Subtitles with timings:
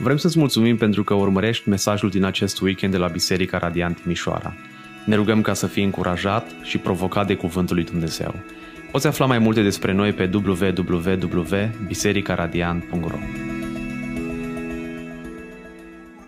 [0.00, 4.54] Vrem să-ți mulțumim pentru că urmărești mesajul din acest weekend de la Biserica Radiant Timișoara.
[5.04, 8.34] Ne rugăm ca să fii încurajat și provocat de Cuvântul lui Dumnezeu.
[8.90, 13.18] Poți afla mai multe despre noi pe www.bisericaradiant.ro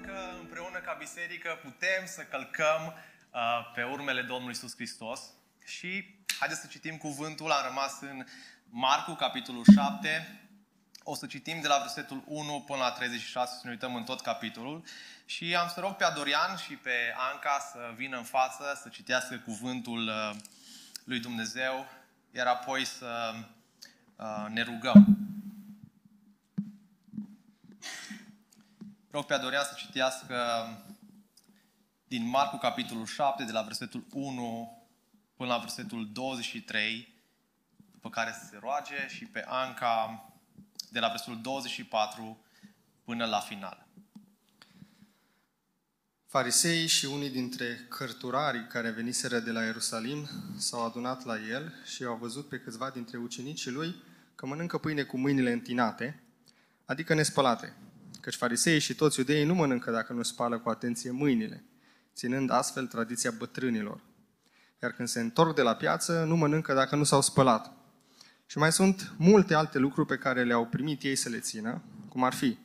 [0.00, 3.00] că împreună ca biserică putem să călcăm uh,
[3.74, 5.20] pe urmele Domnului Isus Hristos
[5.64, 6.04] și
[6.38, 8.24] haideți să citim cuvântul, am rămas în
[8.70, 10.39] Marcu, capitolul 7,
[11.10, 14.20] o să citim de la versetul 1 până la 36, să ne uităm în tot
[14.20, 14.84] capitolul.
[15.24, 19.38] Și am să rog pe Adorian și pe Anca să vină în față, să citească
[19.38, 20.30] cuvântul uh,
[21.04, 21.86] lui Dumnezeu,
[22.34, 23.34] iar apoi să
[24.16, 25.18] uh, ne rugăm.
[29.10, 30.36] Rog pe Adorian să citească
[32.08, 34.84] din Marcu, capitolul 7, de la versetul 1
[35.36, 37.14] până la versetul 23,
[37.92, 40.24] după care să se roage și pe Anca
[40.90, 42.44] de la versetul 24
[43.04, 43.86] până la final.
[46.26, 52.04] Farisei și unii dintre cărturarii care veniseră de la Ierusalim s-au adunat la el și
[52.04, 54.02] au văzut pe câțiva dintre ucenicii lui
[54.34, 56.22] că mănâncă pâine cu mâinile întinate,
[56.84, 57.76] adică nespălate.
[58.20, 61.64] Căci farisei și toți iudeii nu mănâncă dacă nu spală cu atenție mâinile,
[62.14, 64.00] ținând astfel tradiția bătrânilor.
[64.82, 67.79] Iar când se întorc de la piață, nu mănâncă dacă nu s-au spălat.
[68.50, 72.24] Și mai sunt multe alte lucruri pe care le-au primit ei să le țină, cum
[72.24, 72.58] ar fi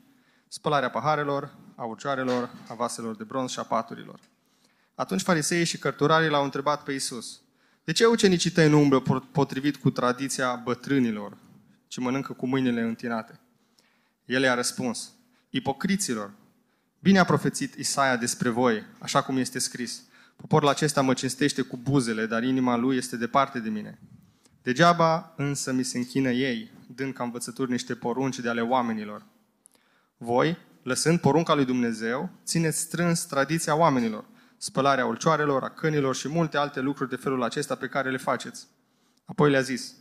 [0.47, 4.19] spălarea paharelor, a ucioarelor, a vaselor de bronz și a paturilor.
[4.95, 7.41] Atunci fariseii și cărturarii l-au întrebat pe Isus:
[7.83, 9.00] De ce ucenicii tăi nu umblă
[9.31, 11.38] potrivit cu tradiția bătrânilor,
[11.88, 13.39] ci mănâncă cu mâinile întinate?
[14.25, 15.13] El i-a răspuns:
[15.50, 16.31] Ipocriților,
[17.00, 20.03] bine a profețit Isaia despre voi, așa cum este scris.
[20.36, 24.00] Poporul acesta mă cinstește cu buzele, dar inima lui este departe de mine.
[24.66, 29.26] Degeaba însă mi se închină ei, dând ca învățături niște porunci de ale oamenilor.
[30.18, 34.26] Voi, lăsând porunca lui Dumnezeu, țineți strâns tradiția oamenilor,
[34.58, 38.68] spălarea ulcioarelor, a câinilor și multe alte lucruri de felul acesta pe care le faceți.
[39.25, 39.94] Apoi le-a zis,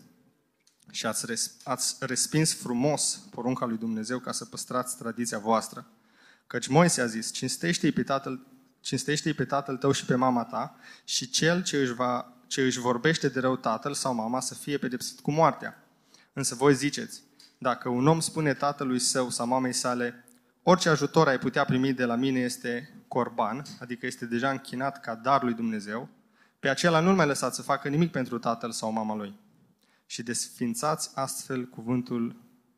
[0.91, 5.87] și ați, res, ați respins frumos porunca lui Dumnezeu ca să păstrați tradiția voastră.
[6.47, 8.47] Căci Moise a zis, cinstește-i pe tatăl,
[8.81, 12.81] cinstește pe tatăl tău și pe mama ta și cel ce își va ce își
[12.81, 15.84] vorbește de rău tatăl sau mama să fie pedepsit cu moartea.
[16.32, 17.22] Însă voi ziceți,
[17.59, 20.25] dacă un om spune tatălui său sau mamei sale,
[20.62, 25.15] orice ajutor ai putea primi de la mine este corban, adică este deja închinat ca
[25.15, 26.09] dar lui Dumnezeu,
[26.60, 29.38] pe acela nu-l mai lăsați să facă nimic pentru tatăl sau mama lui.
[30.06, 32.37] Și desfințați astfel cuvântul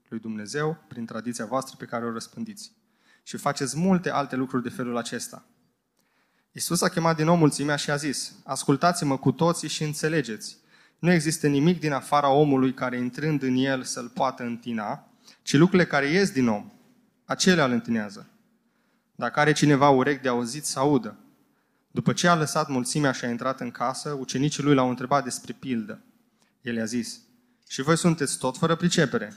[0.08, 2.72] lui Dumnezeu prin tradiția voastră pe care o răspândiți.
[3.22, 5.44] Și faceți multe alte lucruri de felul acesta–
[6.56, 10.56] Iisus a chemat din nou mulțimea și a zis, ascultați-mă cu toții și înțelegeți.
[10.98, 15.08] Nu există nimic din afara omului care intrând în el să-l poată întina,
[15.42, 16.72] ci lucrurile care ies din om,
[17.24, 18.26] acelea îl întinează.
[19.14, 21.16] Dacă are cineva urechi de auzit, să audă.
[21.90, 25.56] După ce a lăsat mulțimea și a intrat în casă, ucenicii lui l-au întrebat despre
[25.58, 26.00] pildă.
[26.60, 27.20] El i-a zis,
[27.68, 29.36] și voi sunteți tot fără pricepere.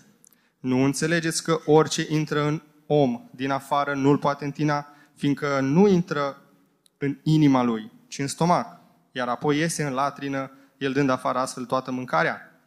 [0.59, 6.43] Nu înțelegeți că orice intră în om din afară nu-l poate întina, fiindcă nu intră
[7.01, 8.79] în inima lui, ci în stomac,
[9.11, 12.61] iar apoi iese în latrină, el dând afară astfel toată mâncarea.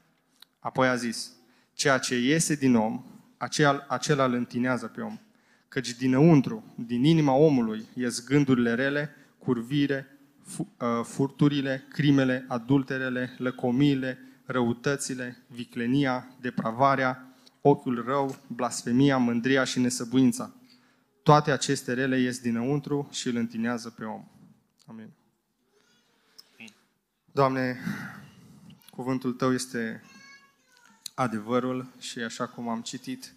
[0.58, 1.32] Apoi a zis,
[1.74, 3.04] ceea ce iese din om,
[3.36, 5.18] acela, acela îl întinează pe om.
[5.68, 10.18] Căci dinăuntru, din inima omului, ies gândurile rele, curvire,
[10.56, 20.54] uh, furturile, crimele, adulterele, lăcomiile, răutățile, viclenia, depravarea, ochiul rău, blasfemia, mândria și nesăbuința.
[21.22, 24.24] Toate aceste rele ies dinăuntru și îl întinează pe om.
[24.86, 25.12] Amin.
[27.32, 27.78] Doamne,
[28.90, 30.02] cuvântul Tău este
[31.14, 33.34] adevărul și așa cum am citit,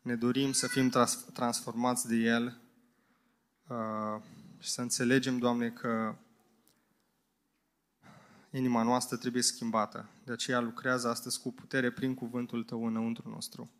[0.00, 0.92] ne dorim să fim
[1.32, 2.60] transformați de El
[3.66, 4.22] uh,
[4.58, 6.14] și să înțelegem, Doamne, că
[8.50, 10.08] inima noastră trebuie schimbată.
[10.24, 13.70] De aceea lucrează astăzi cu putere prin cuvântul Tău înăuntru nostru.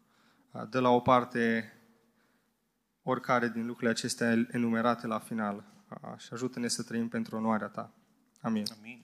[0.52, 1.72] Uh, de la o parte
[3.02, 5.64] oricare din lucrurile acestea enumerate la final
[6.16, 7.92] și ajută-ne să trăim pentru onoarea Ta.
[8.40, 8.64] Amin.
[8.78, 9.02] Amin.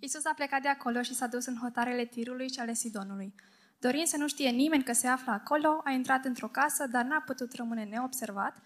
[0.00, 3.34] Isus a plecat de acolo și s-a dus în hotarele Tirului și ale Sidonului.
[3.78, 7.20] Dorind să nu știe nimeni că se află acolo, a intrat într-o casă, dar n-a
[7.20, 8.56] putut rămâne neobservat,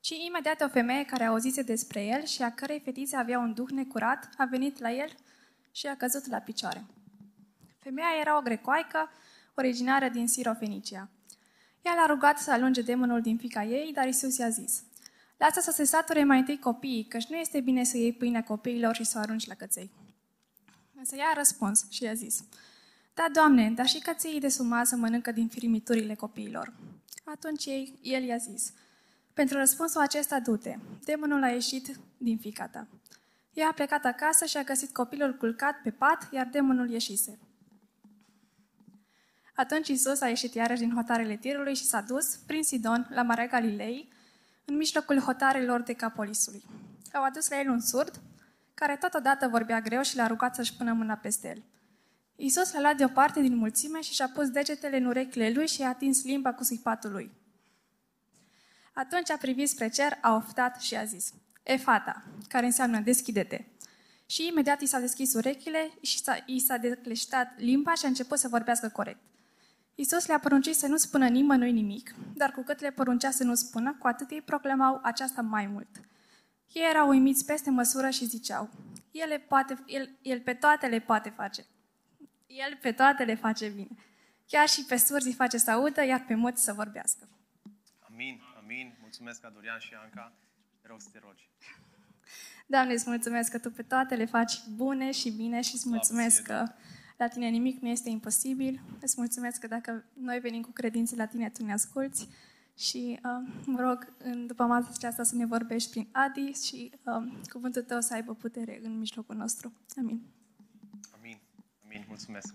[0.00, 3.70] ci imediat o femeie care auzise despre el și a cărei fetițe avea un duh
[3.70, 5.08] necurat, a venit la el
[5.72, 6.84] și a căzut la picioare.
[7.78, 9.10] Femeia era o grecoaică,
[9.56, 11.08] originară din Sirofenicia.
[11.82, 14.82] Ea l-a rugat să alunge demonul din fica ei, dar Isus i-a zis,
[15.36, 18.94] Lasă să se sature mai întâi copiii, căci nu este bine să iei pâinea copiilor
[18.94, 19.90] și să o arunci la căței.
[20.94, 22.44] Însă ea a răspuns și i-a zis,
[23.14, 26.72] Da, Doamne, dar și căței de sub masă mănâncă din firimiturile copiilor.
[27.24, 28.72] Atunci ei, el i-a zis,
[29.32, 32.86] pentru răspunsul acesta du-te, demonul a ieșit din fica ta.
[33.52, 37.38] Ea a plecat acasă și a găsit copilul culcat pe pat, iar demonul ieșise.
[39.56, 43.46] Atunci Isus a ieșit iarăși din hotarele tirului și s-a dus, prin Sidon, la Marea
[43.46, 44.12] Galilei,
[44.64, 46.62] în mijlocul hotarelor Decapolisului.
[47.12, 48.20] Au adus la el un surd,
[48.74, 51.62] care totodată vorbea greu și l-a rugat să-și pună mâna peste el.
[52.36, 55.88] Isus l-a luat deoparte din mulțime și și-a pus degetele în urechile lui și a
[55.88, 57.30] atins limba cu sipatul lui.
[58.92, 61.32] Atunci a privit spre cer, a oftat și a zis,
[61.62, 63.64] Efata, care înseamnă deschide-te.
[64.26, 68.38] Și imediat i s-a deschis urechile și s-a, i s-a decleștat limba și a început
[68.38, 69.20] să vorbească corect.
[69.98, 73.54] Isus le-a poruncit să nu spună nimănui nimic, dar cu cât le poruncea să nu
[73.54, 75.88] spună, cu atât ei proclamau aceasta mai mult.
[76.72, 78.70] Ei erau uimiți peste măsură și ziceau,
[79.10, 81.66] el, poate, el, el pe toate le poate face.
[82.46, 83.96] El pe toate le face bine.
[84.46, 87.28] Chiar și pe surzi face să audă, iar pe moți să vorbească.
[88.10, 88.96] Amin, amin.
[89.00, 90.32] Mulțumesc, Adorian și Anca.
[90.80, 91.50] Te rog să te rogi.
[92.66, 96.42] Doamne, îți mulțumesc că Tu pe toate le faci bune și bine și îți mulțumesc
[96.42, 96.64] că
[97.16, 98.80] la Tine nimic nu este imposibil.
[99.00, 102.28] Îți mulțumesc că dacă noi venim cu credință la Tine, Tu ne asculți.
[102.78, 107.32] Și uh, mă rog, în, după masa aceasta să ne vorbești prin Adi și uh,
[107.48, 109.72] cuvântul Tău să aibă putere în mijlocul nostru.
[109.98, 110.22] Amin.
[111.18, 111.38] Amin.
[111.84, 112.04] Amin.
[112.08, 112.54] Mulțumesc.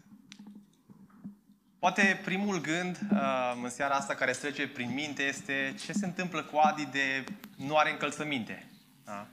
[1.80, 3.19] Poate primul gând uh,
[3.63, 7.24] în seara asta care se trece prin minte este ce se întâmplă cu Adi de
[7.58, 8.69] nu are încălțăminte.
[9.04, 9.28] Da?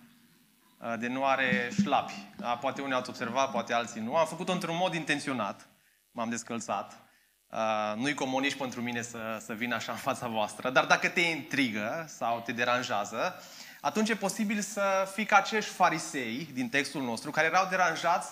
[0.80, 2.26] Uh, de nu are șlapi.
[2.36, 2.56] Da?
[2.56, 4.16] Poate unii ați observat, poate alții nu.
[4.16, 5.68] Am făcut-o într-un mod intenționat.
[6.10, 6.92] M-am descălțat.
[7.50, 11.20] Uh, nu-i comuniș pentru mine să, să vin așa în fața voastră, dar dacă te
[11.20, 13.42] intrigă sau te deranjează,
[13.80, 18.28] atunci e posibil să fiți ca acești farisei din textul nostru care erau deranjați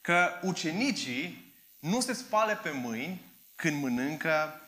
[0.00, 3.20] că ucenicii nu se spală pe mâini
[3.54, 4.60] când mănâncă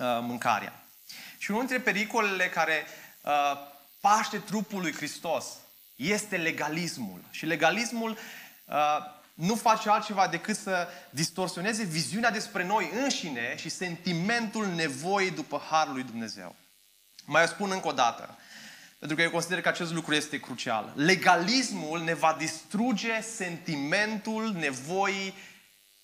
[0.00, 0.84] uh, mâncarea.
[1.38, 2.86] Și unul dintre pericolele care
[3.22, 3.58] uh,
[4.00, 5.44] paște trupul lui Hristos
[6.10, 7.20] este legalismul.
[7.30, 8.10] Și legalismul
[8.64, 8.76] uh,
[9.34, 15.92] nu face altceva decât să distorsioneze viziunea despre noi înșine și sentimentul nevoii după Harul
[15.94, 16.54] lui Dumnezeu.
[17.24, 18.38] Mai o spun încă o dată,
[18.98, 20.92] pentru că eu consider că acest lucru este crucial.
[20.94, 25.34] Legalismul ne va distruge sentimentul nevoii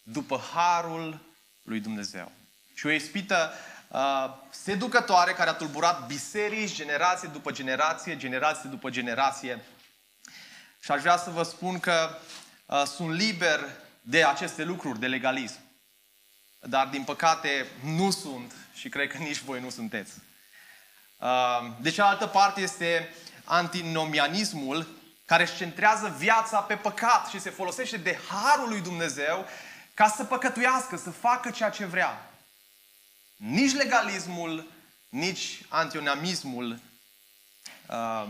[0.02, 1.20] după Harul
[1.62, 2.32] lui Dumnezeu.
[2.74, 3.52] Și o ispită
[3.88, 9.64] uh, seducătoare care a tulburat biserici generație după generație, generație după generație.
[10.78, 12.18] Și aș vrea să vă spun că
[12.66, 13.60] uh, sunt liber
[14.00, 15.58] de aceste lucruri, de legalism.
[16.60, 20.12] Dar, din păcate, nu sunt și cred că nici voi nu sunteți.
[21.16, 23.14] Uh, de cealaltă parte este
[23.44, 24.86] antinomianismul
[25.24, 29.46] care își centrează viața pe păcat și se folosește de harul lui Dumnezeu
[29.94, 32.30] ca să păcătuiască, să facă ceea ce vrea.
[33.36, 34.70] Nici legalismul,
[35.08, 36.78] nici antionamismul
[37.88, 38.28] uh,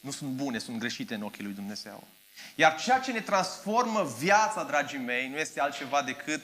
[0.00, 2.06] nu sunt bune, sunt greșite în ochii lui Dumnezeu.
[2.54, 6.42] Iar ceea ce ne transformă viața, dragii mei, nu este altceva decât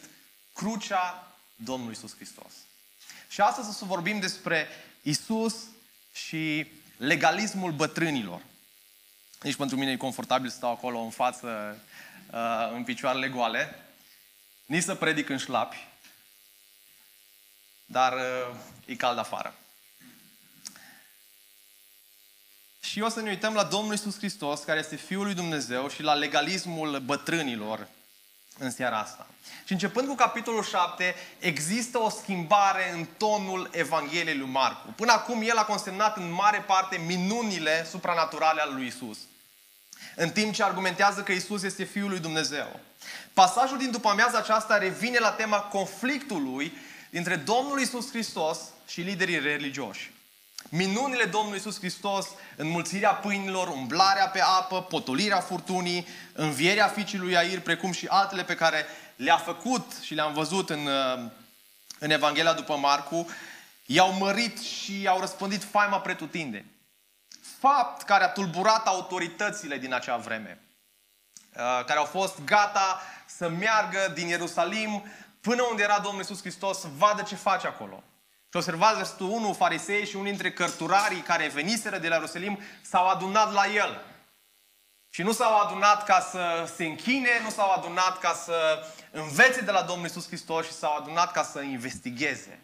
[0.52, 2.52] crucea Domnului Isus Hristos.
[3.28, 4.68] Și astăzi o să vorbim despre
[5.02, 5.54] Isus
[6.12, 6.66] și
[6.96, 8.42] legalismul bătrânilor.
[9.42, 11.78] Nici pentru mine e confortabil să stau acolo în față,
[12.30, 13.78] uh, în picioarele goale,
[14.66, 15.88] nici să predic în șlapi,
[17.84, 19.55] dar uh, e cald afară.
[22.94, 26.03] Și o să ne uităm la Domnul Isus Hristos, care este Fiul lui Dumnezeu, și
[26.03, 27.89] la legalismul bătrânilor
[28.58, 29.27] în seara asta.
[29.65, 34.93] Și începând cu capitolul 7, există o schimbare în tonul Evangheliei lui Marcu.
[34.96, 39.19] Până acum el a consemnat în mare parte minunile supranaturale ale lui Isus.
[40.17, 42.81] În timp ce argumentează că Isus este Fiul lui Dumnezeu.
[43.32, 46.72] Pasajul din după amiaza aceasta revine la tema conflictului
[47.10, 50.13] dintre Domnul Isus Hristos și liderii religioși.
[50.68, 57.60] Minunile Domnului Isus Hristos, înmulțirea pâinilor, umblarea pe apă, potolirea furtunii, învierea fiicii lui Air,
[57.60, 60.88] precum și altele pe care le-a făcut și le-am văzut în,
[61.98, 63.26] în Evanghelia după Marcu,
[63.86, 66.64] i-au mărit și i-au răspândit faima pretutinde.
[67.58, 70.60] Fapt care a tulburat autoritățile din acea vreme,
[71.56, 75.04] uh, care au fost gata să meargă din Ierusalim
[75.40, 78.02] până unde era Domnul Isus Hristos să vadă ce face acolo.
[78.55, 83.08] Și observați versetul 1, farisei și unii dintre cărturarii care veniseră de la Ierusalim s-au
[83.08, 84.05] adunat la el.
[85.08, 89.70] Și nu s-au adunat ca să se închine, nu s-au adunat ca să învețe de
[89.70, 92.63] la Domnul Isus Hristos și s-au adunat ca să investigheze.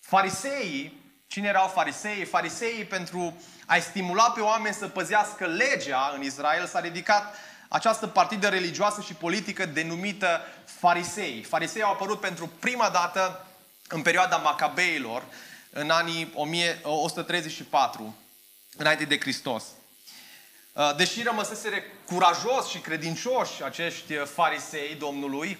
[0.00, 2.24] Fariseii, cine erau fariseii?
[2.24, 7.34] Fariseii pentru a stimula pe oameni să păzească legea în Israel s-a ridicat
[7.68, 11.42] această partidă religioasă și politică denumită farisei.
[11.42, 13.46] Farisei au apărut pentru prima dată
[13.88, 15.24] în perioada Macabeilor,
[15.70, 18.16] în anii 1134,
[18.76, 19.64] înainte de Hristos.
[20.72, 21.76] Uh, deși rămăseseră
[22.06, 25.58] curajos și credincioși acești farisei Domnului,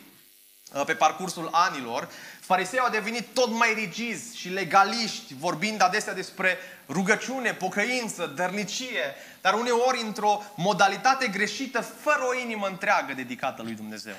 [0.73, 2.09] uh, pe parcursul anilor,
[2.41, 9.55] farisei au devenit tot mai rigizi și legaliști, vorbind adesea despre rugăciune, pocăință, dărnicie, dar
[9.55, 14.17] uneori într-o modalitate greșită, fără o inimă întreagă dedicată lui Dumnezeu.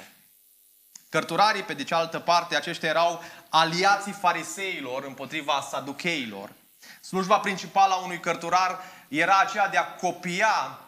[1.09, 6.51] Cărturarii, pe de cealaltă parte, aceștia erau aliații fariseilor împotriva saducheilor.
[7.01, 10.79] Slujba principală a unui cărturar era aceea de a copia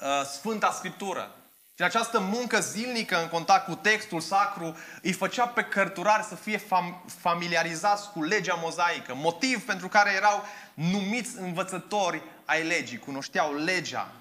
[0.00, 1.30] uh, Sfânta Scriptură.
[1.78, 6.58] Și această muncă zilnică în contact cu textul sacru îi făcea pe cărturari să fie
[6.58, 14.12] fam- familiarizați cu legea mozaică, motiv pentru care erau numiți învățători ai legii, cunoșteau legea.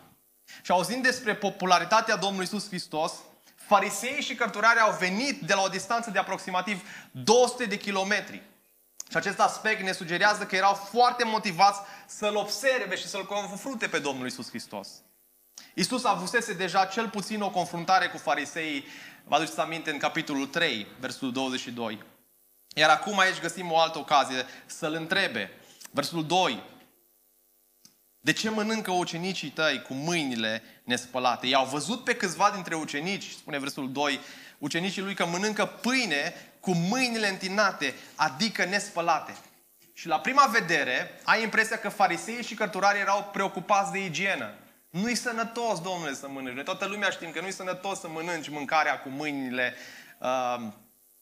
[0.61, 3.13] Și auzind despre popularitatea Domnului Isus Hristos,
[3.67, 6.81] fariseii și cărturarii au venit de la o distanță de aproximativ
[7.11, 8.41] 200 de kilometri.
[9.09, 13.99] Și acest aspect ne sugerează că erau foarte motivați să-L observe și să-L confrunte pe
[13.99, 14.87] Domnul Isus Hristos.
[15.73, 18.85] Isus avusese deja cel puțin o confruntare cu fariseii,
[19.23, 22.03] vă aduceți aminte, în capitolul 3, versul 22.
[22.75, 25.51] Iar acum aici găsim o altă ocazie să-L întrebe.
[25.91, 26.63] Versul 2.
[28.27, 31.47] De ce mănâncă ucenicii tăi cu mâinile nespălate?
[31.47, 34.19] I-au văzut pe câțiva dintre ucenici, spune versul 2,
[34.57, 39.35] ucenicii lui că mănâncă pâine cu mâinile întinate, adică nespălate.
[39.93, 44.53] Și la prima vedere, ai impresia că fariseii și cărturarii erau preocupați de igienă.
[44.89, 46.55] Nu-i sănătos, domnule, să mănânci.
[46.55, 49.75] Noi toată lumea știm că nu-i sănătos să mănânci mâncarea cu mâinile
[50.17, 50.67] uh,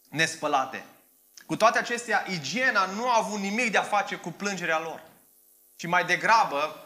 [0.09, 0.83] nespălate.
[1.45, 5.01] Cu toate acestea, igiena nu a avut nimic de a face cu plângerea lor.
[5.75, 6.79] Și mai degrabă,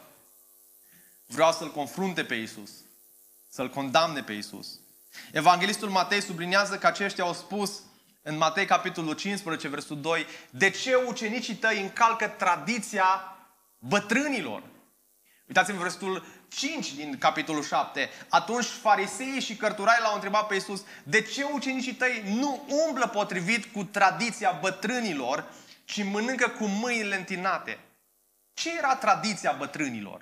[1.32, 2.72] vreau să-L confrunte pe Isus,
[3.50, 4.68] să-L condamne pe Isus.
[5.32, 7.80] Evanghelistul Matei subliniază că aceștia au spus
[8.22, 13.38] în Matei capitolul 15, versul 2, de ce ucenicii tăi încalcă tradiția
[13.80, 14.64] bătrânilor?
[15.48, 18.10] Uitați-vă versetul 5 din capitolul 7.
[18.30, 23.66] Atunci fariseii și cărturaii l-au întrebat pe Iisus, de ce ucenicii tăi nu umblă potrivit
[23.66, 25.52] cu tradiția bătrânilor,
[25.86, 27.80] ci mănâncă cu mâinile întinate?
[28.54, 30.22] Ce era tradiția bătrânilor?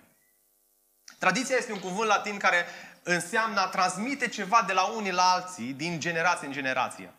[1.17, 2.65] Tradiția este un cuvânt latin care
[3.03, 7.13] înseamnă a transmite ceva de la unii la alții, din generație în generație.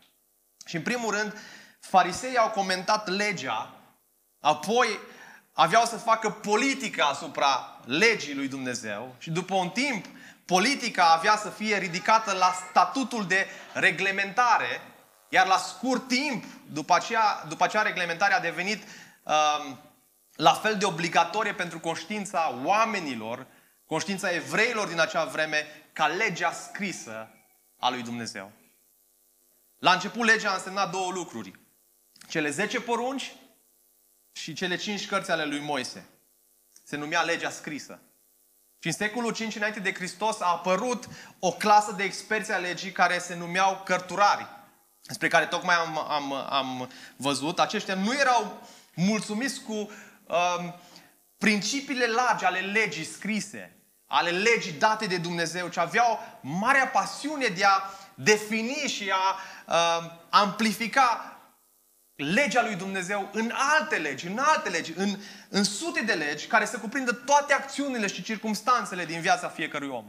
[0.67, 1.37] Și în primul rând,
[1.81, 3.71] farisei au comentat legea,
[4.40, 4.99] apoi
[5.52, 10.07] aveau să facă politică asupra legii lui Dumnezeu și după un timp,
[10.45, 14.81] politica avea să fie ridicată la statutul de reglementare,
[15.28, 18.83] iar la scurt timp, după aceea, după acea reglementare a devenit
[19.23, 19.78] um,
[20.35, 23.47] la fel de obligatorie pentru conștiința oamenilor,
[23.88, 27.28] conștiința evreilor din acea vreme, ca legea scrisă
[27.78, 28.52] a lui Dumnezeu.
[29.78, 31.52] La început legea a însemnat două lucruri.
[32.28, 33.35] Cele 10 porunci
[34.33, 36.09] și cele 5 cărți ale lui Moise.
[36.83, 38.00] Se numea legea scrisă.
[38.78, 42.92] Și în secolul 5 înainte de Hristos a apărut o clasă de experți a legii
[42.92, 44.47] care se numeau cărturari,
[45.02, 47.61] despre care tocmai am, am, am văzut.
[47.61, 50.75] Aceștia nu erau mulțumiți cu um,
[51.38, 53.77] principiile largi ale legii scrise,
[54.09, 57.83] ale legii date de Dumnezeu, ci aveau marea pasiune de a
[58.15, 59.37] defini și a
[59.67, 61.38] uh, amplifica
[62.15, 65.17] legea lui Dumnezeu în alte legi, în alte legi, în,
[65.49, 70.05] în sute de legi care să cuprindă toate acțiunile și circumstanțele din viața fiecărui om.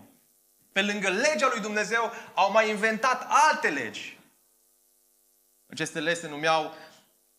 [0.71, 4.17] Pe lângă legea lui Dumnezeu au mai inventat alte legi.
[5.69, 6.73] Aceste legi se numeau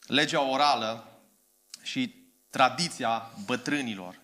[0.06, 1.20] legea orală
[1.82, 2.14] și
[2.50, 4.19] tradiția bătrânilor.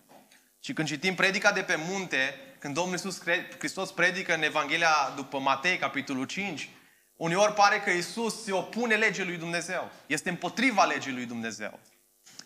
[0.67, 3.21] Și când citim predica de pe munte, când Domnul Iisus
[3.59, 6.71] Hristos predică în Evanghelia după Matei, capitolul 5,
[7.17, 9.91] uneori pare că Iisus se opune legii lui Dumnezeu.
[10.07, 11.81] Este împotriva legii lui Dumnezeu.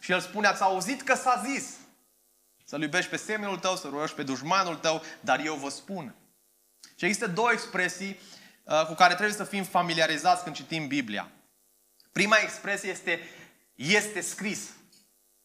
[0.00, 1.74] Și El spune, ați auzit că s-a zis
[2.64, 6.14] să-L iubești pe semenul tău, să rogi pe dușmanul tău, dar eu vă spun.
[6.96, 8.20] Și există două expresii
[8.62, 11.30] uh, cu care trebuie să fim familiarizați când citim Biblia.
[12.12, 13.20] Prima expresie este
[13.74, 14.70] este scris.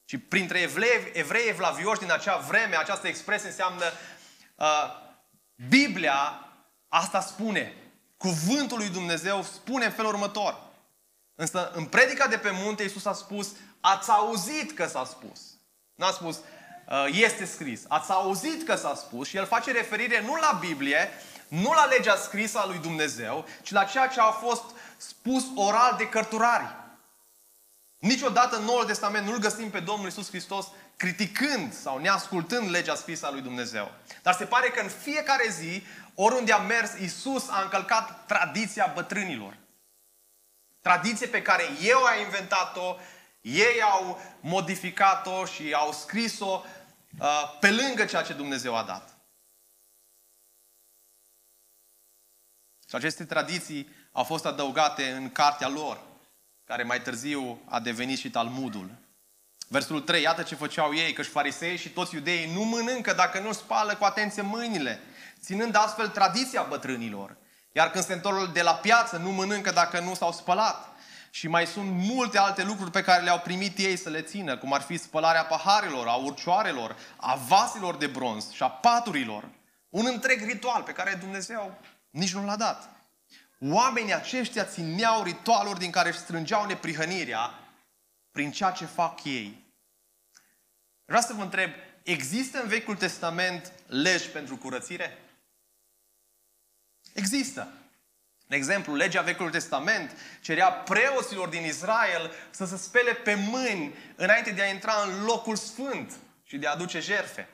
[0.06, 3.86] Și printre evrei, evrei evlavioși din acea vreme, această expresie înseamnă
[4.56, 5.04] uh,
[5.70, 6.48] Biblia
[6.88, 7.74] asta spune.
[8.18, 10.58] Cuvântul lui Dumnezeu spune în felul următor.
[11.36, 15.42] Însă în predica de pe munte Iisus a spus, ați auzit că s-a spus.
[15.96, 17.84] N-a spus, uh, este scris.
[17.88, 21.10] Ați auzit că s-a spus și el face referire nu la Biblie,
[21.48, 24.64] nu la legea scrisă a lui Dumnezeu, ci la ceea ce a fost
[24.98, 26.76] spus oral de cărturari.
[27.98, 33.26] Niciodată în Noul Testament nu-L găsim pe Domnul Isus Hristos criticând sau neascultând legea scrisă
[33.26, 33.92] a lui Dumnezeu.
[34.22, 35.84] Dar se pare că în fiecare zi,
[36.16, 39.58] oriunde a mers, Isus a încălcat tradiția bătrânilor.
[40.82, 42.96] Tradiție pe care eu a inventat-o,
[43.42, 46.64] ei au modificat-o și au scris-o
[47.20, 49.18] uh, pe lângă ceea ce Dumnezeu a dat.
[52.90, 56.02] Și aceste tradiții au fost adăugate în cartea lor,
[56.66, 58.92] care mai târziu a devenit și Talmudul.
[59.68, 63.40] Versul 3, iată ce făceau ei, că și farisei și toți iudeii nu mănâncă dacă
[63.40, 65.00] nu spală cu atenție mâinile,
[65.42, 67.38] ținând astfel tradiția bătrânilor.
[67.72, 70.94] Iar când se întorc de la piață, nu mănâncă dacă nu s-au spălat.
[71.30, 74.74] Și mai sunt multe alte lucruri pe care le-au primit ei să le țină, cum
[74.74, 79.50] ar fi spălarea paharelor, a urcioarelor, a vasilor de bronz și a paturilor.
[79.90, 81.78] Un întreg ritual pe care Dumnezeu
[82.10, 82.95] nici nu l-a dat.
[83.60, 87.60] Oamenii aceștia țineau ritualuri din care își strângeau neprihănirea
[88.32, 89.64] prin ceea ce fac ei.
[91.06, 91.72] Vreau să vă întreb,
[92.04, 95.18] există în Vechiul Testament legi pentru curățire?
[97.14, 97.74] Există.
[98.48, 104.52] De exemplu, legea Vechiului Testament cerea preoților din Israel să se spele pe mâini înainte
[104.52, 107.50] de a intra în locul sfânt și de a aduce jerfe.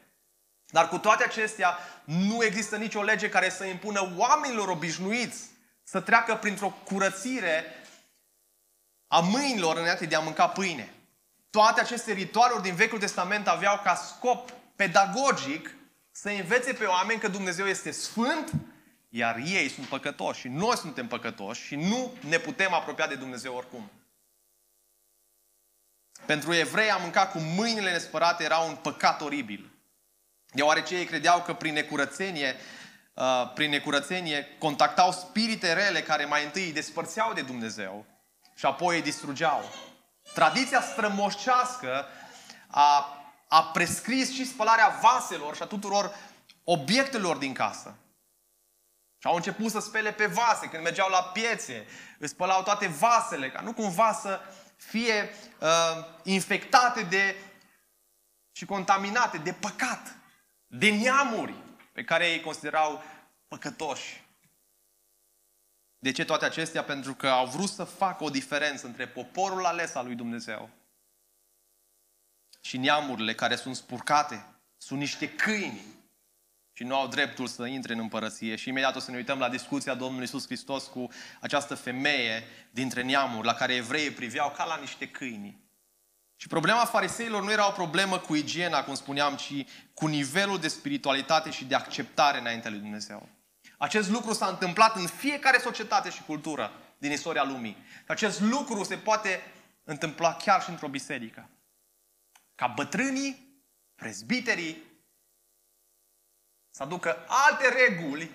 [0.68, 5.51] Dar cu toate acestea, nu există nicio lege care să impună oamenilor obișnuiți
[5.92, 7.66] să treacă printr-o curățire
[9.08, 10.94] a mâinilor înainte de a mânca pâine.
[11.50, 15.76] Toate aceste ritualuri din Vechiul Testament aveau ca scop pedagogic
[16.12, 18.52] să învețe pe oameni că Dumnezeu este sfânt,
[19.10, 23.56] iar ei sunt păcătoși și noi suntem păcătoși și nu ne putem apropia de Dumnezeu
[23.56, 23.92] oricum.
[26.26, 29.72] Pentru evrei a mânca cu mâinile nespărate era un păcat oribil.
[30.54, 32.56] Deoarece ei credeau că prin necurățenie,
[33.22, 38.06] uh, prin necurățenie contactau spirite rele care mai întâi îi despărțeau de Dumnezeu
[38.56, 39.64] și apoi îi distrugeau.
[40.34, 42.06] Tradiția strămoșească
[42.68, 46.16] a, a prescris și spălarea vaselor și a tuturor
[46.64, 47.96] obiectelor din casă.
[49.18, 50.68] Și au început să spele pe vase.
[50.68, 51.86] Când mergeau la piețe,
[52.20, 54.40] îți spălau toate vasele, ca nu cumva să
[54.76, 57.36] fie uh, infectate de
[58.52, 60.16] și contaminate de păcat,
[60.68, 61.54] de neamuri
[61.92, 63.04] pe care ei considerau
[63.52, 64.24] păcătoși.
[66.00, 66.84] De ce toate acestea?
[66.84, 70.70] Pentru că au vrut să facă o diferență între poporul ales al lui Dumnezeu
[72.62, 74.46] și neamurile care sunt spurcate.
[74.78, 75.82] Sunt niște câini
[76.74, 78.56] și nu au dreptul să intre în împărăție.
[78.56, 81.08] Și imediat o să ne uităm la discuția Domnului Iisus Hristos cu
[81.40, 85.60] această femeie dintre neamuri, la care evreii priveau ca la niște câini.
[86.36, 90.68] Și problema fariseilor nu era o problemă cu igiena, cum spuneam, ci cu nivelul de
[90.68, 93.30] spiritualitate și de acceptare înaintea lui Dumnezeu.
[93.82, 97.78] Acest lucru s-a întâmplat în fiecare societate și cultură din istoria lumii.
[97.96, 99.44] Și acest lucru se poate
[99.84, 101.50] întâmpla chiar și într-o biserică.
[102.56, 103.64] Ca bătrânii,
[103.96, 104.84] prezbiterii,
[106.70, 108.32] să aducă alte reguli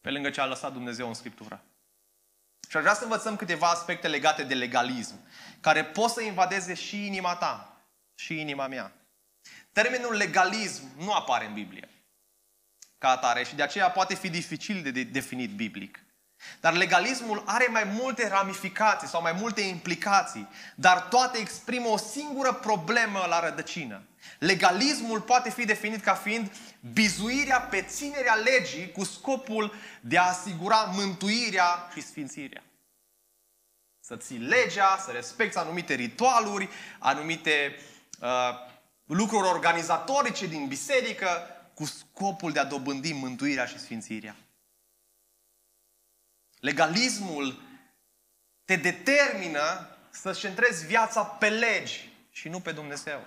[0.00, 1.62] pe lângă ce a lăsat Dumnezeu în Scriptură.
[2.68, 5.14] Și aș vrea să învățăm câteva aspecte legate de legalism,
[5.60, 7.82] care pot să invadeze și inima ta,
[8.14, 8.92] și inima mea.
[9.72, 11.89] Termenul legalism nu apare în Biblie
[13.00, 15.98] ca atare și de aceea poate fi dificil de definit biblic.
[16.60, 22.52] Dar legalismul are mai multe ramificații sau mai multe implicații, dar toate exprimă o singură
[22.52, 24.02] problemă la rădăcină.
[24.38, 26.52] Legalismul poate fi definit ca fiind
[26.92, 32.62] bizuirea pe ținerea legii cu scopul de a asigura mântuirea și sfințirea.
[34.00, 37.76] Să ții legea, să respecti anumite ritualuri, anumite
[38.20, 38.28] uh,
[39.06, 44.36] lucruri organizatorice din biserică, cu scopul de a dobândi mântuirea și sfințirea.
[46.58, 47.62] Legalismul
[48.64, 53.26] te determină să-ți centrezi viața pe legi și nu pe Dumnezeu.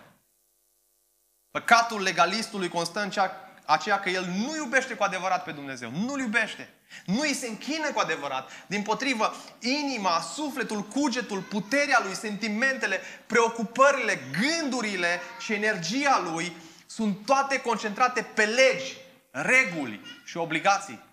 [1.52, 5.92] Păcatul legalistului constă în cea, aceea că el nu iubește cu adevărat pe Dumnezeu.
[5.92, 6.70] Nu-L iubește.
[7.06, 8.50] Nu îi se închină cu adevărat.
[8.68, 16.56] Din potrivă, inima, sufletul, cugetul, puterea lui, sentimentele, preocupările, gândurile și energia lui
[16.94, 18.98] sunt toate concentrate pe legi,
[19.32, 21.04] reguli și obligații.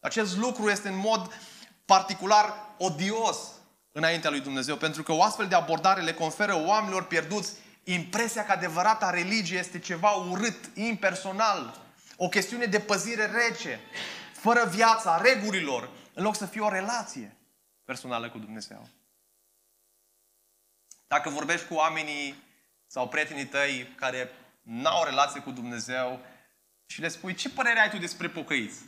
[0.00, 1.40] Acest lucru este în mod
[1.84, 3.38] particular odios
[3.92, 7.52] înaintea lui Dumnezeu, pentru că o astfel de abordare le conferă oamenilor pierduți
[7.84, 11.80] impresia că adevărata religie este ceva urât, impersonal,
[12.16, 13.80] o chestiune de păzire rece,
[14.32, 17.36] fără viața regulilor, în loc să fie o relație
[17.84, 18.88] personală cu Dumnezeu.
[21.06, 22.42] Dacă vorbești cu oamenii
[22.86, 24.30] sau prietenii tăi care
[24.68, 26.20] n-au relație cu Dumnezeu
[26.86, 28.82] și le spui, ce părere ai tu despre pocăiți?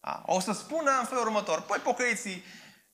[0.00, 2.44] A, o să spună în felul următor, păi pocăiții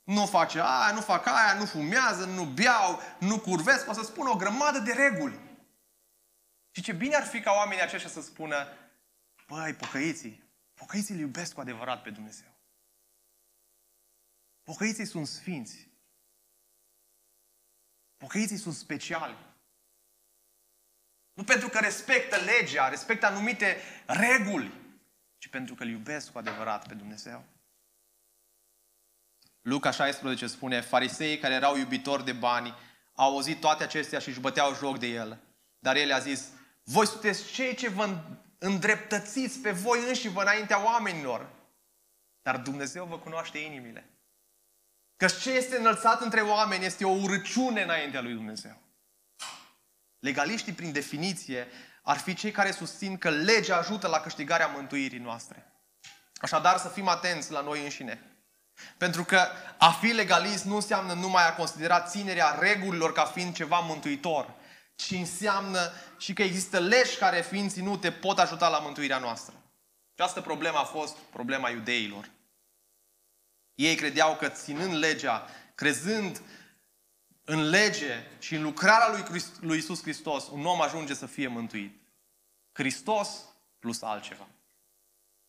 [0.04, 4.30] nu face aia, nu fac aia, nu fumează, nu beau, nu curvesc, o să spună
[4.30, 5.40] o grămadă de reguli.
[6.70, 8.68] Și ce bine ar fi ca oamenii aceștia să spună,
[9.46, 12.54] băi, pocăiții, pocăiții îl iubesc cu adevărat pe Dumnezeu.
[14.62, 15.88] Pocăiții sunt sfinți.
[18.16, 19.53] Pocăiții sunt speciali.
[21.34, 24.72] Nu pentru că respectă legea, respectă anumite reguli,
[25.38, 27.44] ci pentru că îl iubesc cu adevărat pe Dumnezeu.
[29.60, 32.74] Luca 16 spune, fariseii care erau iubitori de bani
[33.14, 35.38] au auzit toate acestea și își băteau joc de el.
[35.78, 36.48] Dar el a zis,
[36.82, 38.18] voi sunteți cei ce vă
[38.58, 41.50] îndreptățiți pe voi înși vă înaintea oamenilor.
[42.42, 44.08] Dar Dumnezeu vă cunoaște inimile.
[45.16, 48.83] Că ce este înălțat între oameni este o urăciune înaintea lui Dumnezeu.
[50.24, 51.66] Legaliștii, prin definiție,
[52.02, 55.72] ar fi cei care susțin că legea ajută la câștigarea mântuirii noastre.
[56.36, 58.20] Așadar, să fim atenți la noi înșine.
[58.98, 59.46] Pentru că
[59.78, 64.54] a fi legalist nu înseamnă numai a considera ținerea regulilor ca fiind ceva mântuitor,
[64.96, 69.54] ci înseamnă și că există legi care, fiind ținute, pot ajuta la mântuirea noastră.
[70.16, 72.30] Această problemă a fost problema iudeilor.
[73.74, 76.40] Ei credeau că ținând legea, crezând
[77.44, 81.46] în lege și în lucrarea lui, Christ, lui Isus Hristos, un om ajunge să fie
[81.46, 82.00] mântuit.
[82.72, 83.44] Hristos
[83.78, 84.48] plus altceva.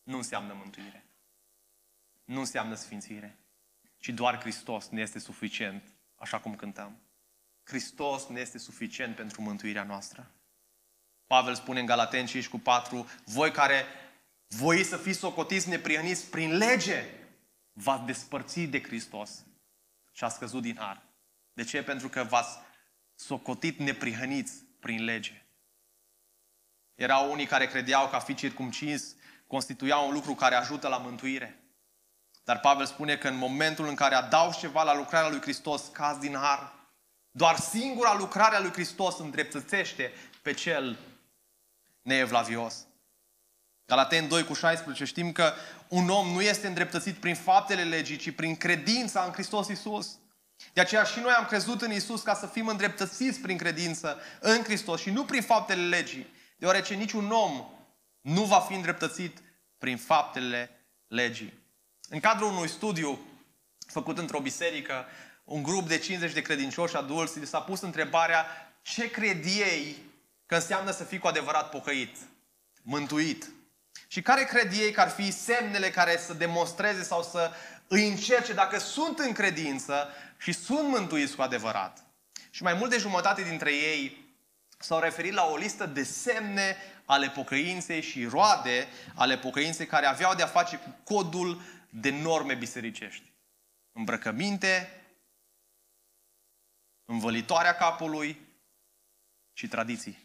[0.02, 1.06] Nu înseamnă mântuire.
[2.24, 3.38] Nu înseamnă sfințire.
[3.98, 5.82] Ci doar Hristos ne este suficient,
[6.16, 6.98] așa cum cântăm.
[7.64, 10.30] Hristos ne este suficient pentru mântuirea noastră.
[11.26, 13.84] Pavel spune în Galaten 5 cu 4, voi care
[14.48, 17.04] voi să fiți socotiți neprihăniți prin lege,
[17.72, 19.44] v-ați despărțit de Hristos
[20.12, 21.05] și a scăzut din har.
[21.56, 21.82] De ce?
[21.82, 22.58] Pentru că v-ați
[23.14, 25.46] socotit neprihăniți prin lege.
[26.94, 29.14] Erau unii care credeau că a fi circumcins
[29.46, 31.60] constituia un lucru care ajută la mântuire.
[32.44, 36.18] Dar Pavel spune că în momentul în care adaugi ceva la lucrarea lui Hristos, caz
[36.18, 36.72] din har.
[37.30, 40.98] Doar singura lucrare a lui Hristos îndreptățește pe cel
[42.02, 42.86] neevlavios.
[43.86, 45.52] Galaten 2 cu 16 știm că
[45.88, 50.18] un om nu este îndreptățit prin faptele legii, ci prin credința în Hristos Isus.
[50.72, 54.62] De aceea și noi am crezut în Isus ca să fim îndreptățiți prin credință în
[54.62, 57.64] Hristos și nu prin faptele legii, deoarece niciun om
[58.20, 59.42] nu va fi îndreptățit
[59.78, 60.70] prin faptele
[61.06, 61.64] legii.
[62.08, 63.18] În cadrul unui studiu
[63.86, 65.04] făcut într-o biserică,
[65.44, 68.46] un grup de 50 de credincioși adulți s-a pus întrebarea
[68.82, 69.96] ce cred ei
[70.46, 72.16] că înseamnă să fii cu adevărat pocăit,
[72.82, 73.50] mântuit.
[74.06, 77.50] Și care cred ei că ar fi semnele care să demonstreze sau să
[77.88, 82.04] îi încerce dacă sunt în credință și sunt mântuiți cu adevărat.
[82.50, 84.24] Și mai mult de jumătate dintre ei
[84.78, 90.34] s-au referit la o listă de semne ale pocăinței și roade ale pocăinței care aveau
[90.34, 93.32] de a face cu codul de norme bisericești.
[93.92, 95.02] Îmbrăcăminte,
[97.04, 98.40] învălitoarea capului
[99.52, 100.24] și tradiții.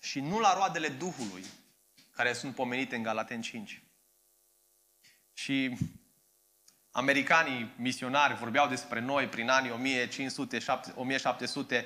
[0.00, 1.44] Și nu la roadele Duhului,
[2.10, 3.82] care sunt pomenite în Galaten 5.
[5.32, 5.76] Și
[6.90, 11.84] americanii misionari vorbeau despre noi prin anii 1500-1700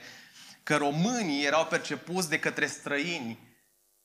[0.62, 3.38] că românii erau percepuți de către străini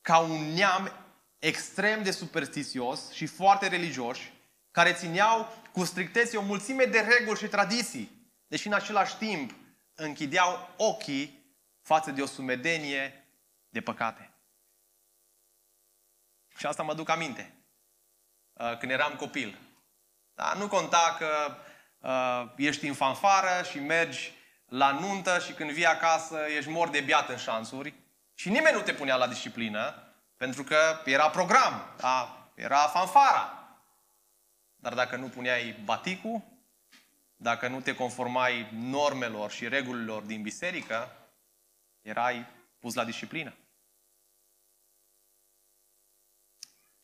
[0.02, 0.92] ca un neam
[1.40, 4.34] extrem de superstițios și foarte religioși,
[4.72, 9.56] care țineau cu strictețe o mulțime de reguli și tradiții, deși în același timp
[9.94, 13.28] închideau ochii față de o sumedenie
[13.70, 14.34] de păcate.
[16.58, 17.54] Și asta mă duc aminte.
[18.54, 19.69] Uh, când eram copil.
[20.40, 20.54] Da?
[20.58, 21.58] Nu conta că
[22.00, 24.32] uh, ești în fanfară și mergi
[24.68, 27.94] la nuntă și când vii acasă ești mor de biat în șansuri
[28.34, 30.04] și nimeni nu te punea la disciplină
[30.38, 32.50] pentru că era program, da?
[32.56, 33.54] era fanfara.
[34.76, 36.42] Dar dacă nu puneai baticul,
[37.36, 41.12] dacă nu te conformai normelor și regulilor din biserică,
[42.02, 42.46] erai
[42.80, 43.54] pus la disciplină.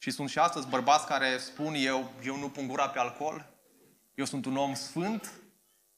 [0.06, 3.46] Și sunt și astăzi bărbați care spun eu, eu nu pun gura pe alcool,
[4.16, 5.32] eu sunt un om sfânt,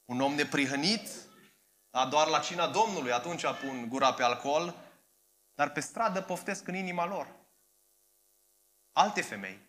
[0.06, 1.10] un om neprihănit,
[1.90, 4.76] dar doar la cina Domnului atunci pun gura pe alcool,
[5.56, 7.36] dar pe stradă poftesc în inima lor.
[8.92, 9.60] Alte femei.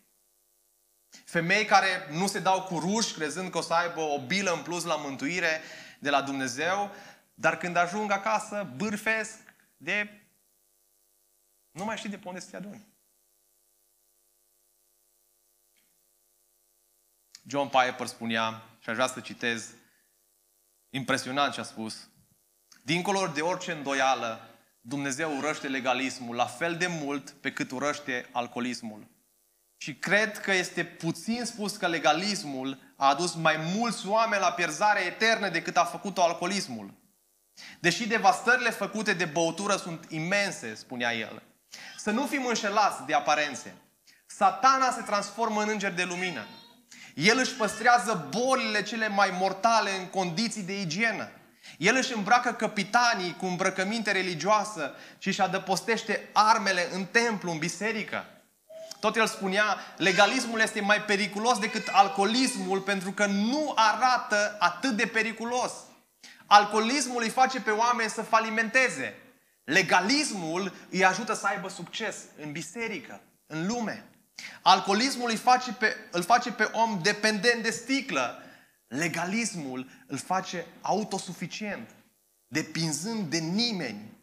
[1.25, 4.63] Femei care nu se dau cu ruși, crezând că o să aibă o bilă în
[4.63, 5.61] plus la mântuire
[5.99, 6.91] de la Dumnezeu,
[7.35, 9.39] dar când ajung acasă, bârfesc
[9.77, 10.23] de...
[11.71, 12.97] Nu mai știi de pe unde să te aduni.
[17.49, 19.69] John Piper spunea, și aș vrea să citez,
[20.91, 22.09] impresionant ce a spus,
[22.83, 24.49] dincolo de orice îndoială,
[24.81, 29.07] Dumnezeu urăște legalismul la fel de mult pe cât urăște alcoolismul.
[29.77, 35.01] Și cred că este puțin spus că legalismul a adus mai mulți oameni la pierzare
[35.01, 36.95] eternă decât a făcut-o alcoolismul.
[37.81, 41.43] Deși devastările făcute de băutură sunt imense, spunea el.
[41.97, 43.75] Să nu fim înșelați de aparențe.
[44.27, 46.47] Satana se transformă în înger de lumină.
[47.19, 51.31] El își păstrează bolile cele mai mortale în condiții de igienă.
[51.79, 58.25] El își îmbracă capitanii cu îmbrăcăminte religioasă și își adăpostește armele în templu, în biserică.
[59.01, 65.07] Tot el spunea, legalismul este mai periculos decât alcoolismul pentru că nu arată atât de
[65.07, 65.73] periculos.
[66.47, 69.15] Alcoolismul îi face pe oameni să falimenteze.
[69.65, 74.09] Legalismul îi ajută să aibă succes în biserică, în lume.
[74.63, 78.43] Alcoolismul îi face pe, îl face pe om dependent de sticlă.
[78.87, 81.91] Legalismul îl face autosuficient,
[82.47, 84.19] depinzând de nimeni,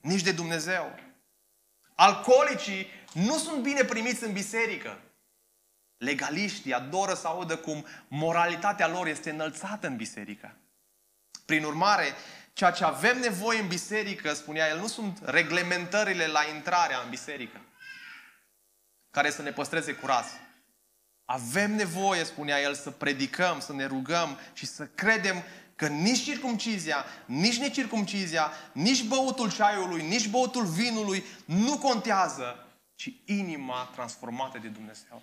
[0.00, 0.98] nici de Dumnezeu.
[1.94, 5.00] Alcoolicii nu sunt bine primiți în biserică.
[5.96, 10.56] Legaliștii adoră să audă cum moralitatea lor este înălțată în biserică.
[11.44, 12.14] Prin urmare,
[12.52, 17.60] ceea ce avem nevoie în biserică, spunea el, nu sunt reglementările la intrarea în biserică,
[19.10, 20.32] care să ne păstreze curați.
[21.24, 25.42] Avem nevoie, spunea el, să predicăm, să ne rugăm și să credem
[25.76, 33.84] că nici circumcizia, nici necircumcizia, nici băutul ceaiului, nici băutul vinului nu contează, ci inima
[33.84, 35.22] transformată de Dumnezeu.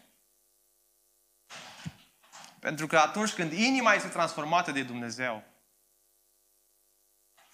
[2.59, 5.43] Pentru că atunci când inima este transformată de Dumnezeu,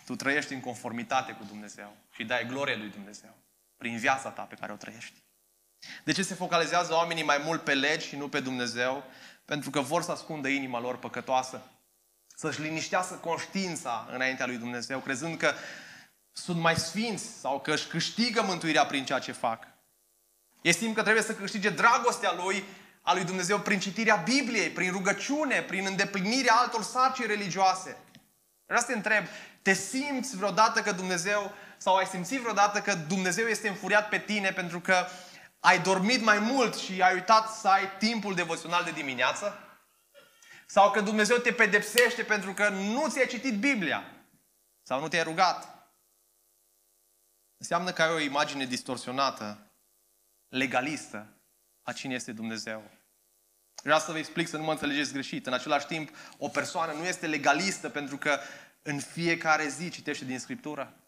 [0.06, 3.38] tu trăiești în conformitate cu Dumnezeu și dai glorie lui Dumnezeu
[3.78, 5.24] prin viața ta pe care o trăiești.
[6.04, 9.04] De ce se focalizează oamenii mai mult pe legi și nu pe Dumnezeu?
[9.46, 11.62] Pentru că vor să ascundă inima lor păcătoasă,
[12.36, 15.54] să-și liniștească conștiința înaintea lui Dumnezeu, crezând că
[16.32, 19.68] sunt mai sfinți sau că își câștigă mântuirea prin ceea ce fac.
[20.62, 22.64] Ei simt că trebuie să câștige dragostea lui,
[23.02, 27.98] a lui Dumnezeu, prin citirea Bibliei, prin rugăciune, prin îndeplinirea altor sarcini religioase.
[28.66, 29.26] Vreau să te întreb,
[29.62, 34.52] te simți vreodată că Dumnezeu, sau ai simțit vreodată că Dumnezeu este înfuriat pe tine
[34.52, 35.06] pentru că
[35.62, 39.60] ai dormit mai mult și ai uitat să ai timpul devoțional de dimineață?
[40.66, 44.04] Sau că Dumnezeu te pedepsește pentru că nu ți-ai citit Biblia?
[44.82, 45.90] Sau nu te-ai rugat?
[47.58, 49.72] Înseamnă că ai o imagine distorsionată,
[50.48, 51.28] legalistă,
[51.82, 52.84] a cine este Dumnezeu.
[53.84, 55.48] Vreau să vă explic să nu mă înțelegeți greșit.
[55.48, 58.40] În același timp, o persoană nu este legalistă pentru că
[58.82, 61.01] în fiecare zi citește din Scriptură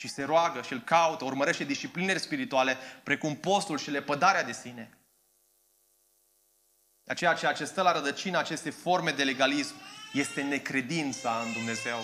[0.00, 4.98] și se roagă și îl caută, urmărește disciplinele spirituale, precum postul și lepădarea de sine.
[7.04, 9.74] De aceea, ceea ce stă la rădăcina acestei forme de legalism
[10.12, 11.98] este necredința în Dumnezeu.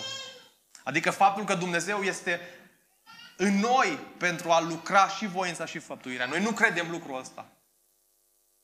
[0.83, 2.41] Adică faptul că Dumnezeu este
[3.37, 6.25] în noi pentru a lucra și voința și făptuirea.
[6.25, 7.47] Noi nu credem lucrul ăsta.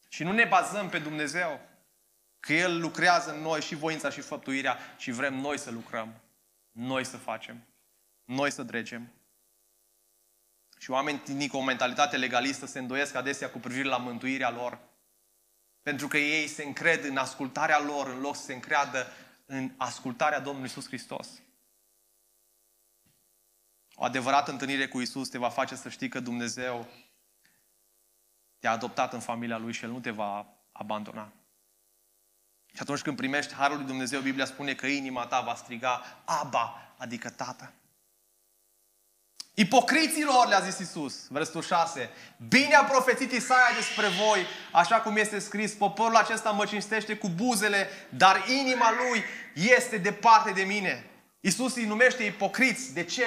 [0.07, 1.59] Și nu ne bazăm pe Dumnezeu
[2.39, 6.21] că El lucrează în noi și voința și făptuirea și vrem noi să lucrăm,
[6.71, 7.65] noi să facem,
[8.23, 9.11] noi să dregem.
[10.81, 14.79] Și oamenii cu o mentalitate legalistă se îndoiesc adesea cu privire la mântuirea lor.
[15.81, 19.07] Pentru că ei se încred în ascultarea lor în loc să se încreadă
[19.45, 21.27] în ascultarea Domnului Isus Hristos.
[23.93, 26.87] O adevărată întâlnire cu Isus te va face să știi că Dumnezeu
[28.59, 31.31] te-a adoptat în familia Lui și El nu te va abandona.
[32.65, 36.93] Și atunci când primești Harul lui Dumnezeu, Biblia spune că inima ta va striga Aba,
[36.97, 37.73] adică Tată.
[39.53, 42.09] Ipocriților, le-a zis Isus, versetul 6,
[42.49, 47.29] bine a profețit Isaia despre voi, așa cum este scris, poporul acesta mă cinstește cu
[47.29, 51.05] buzele, dar inima lui este departe de mine.
[51.39, 52.93] Isus îi numește ipocriți.
[52.93, 53.25] De ce?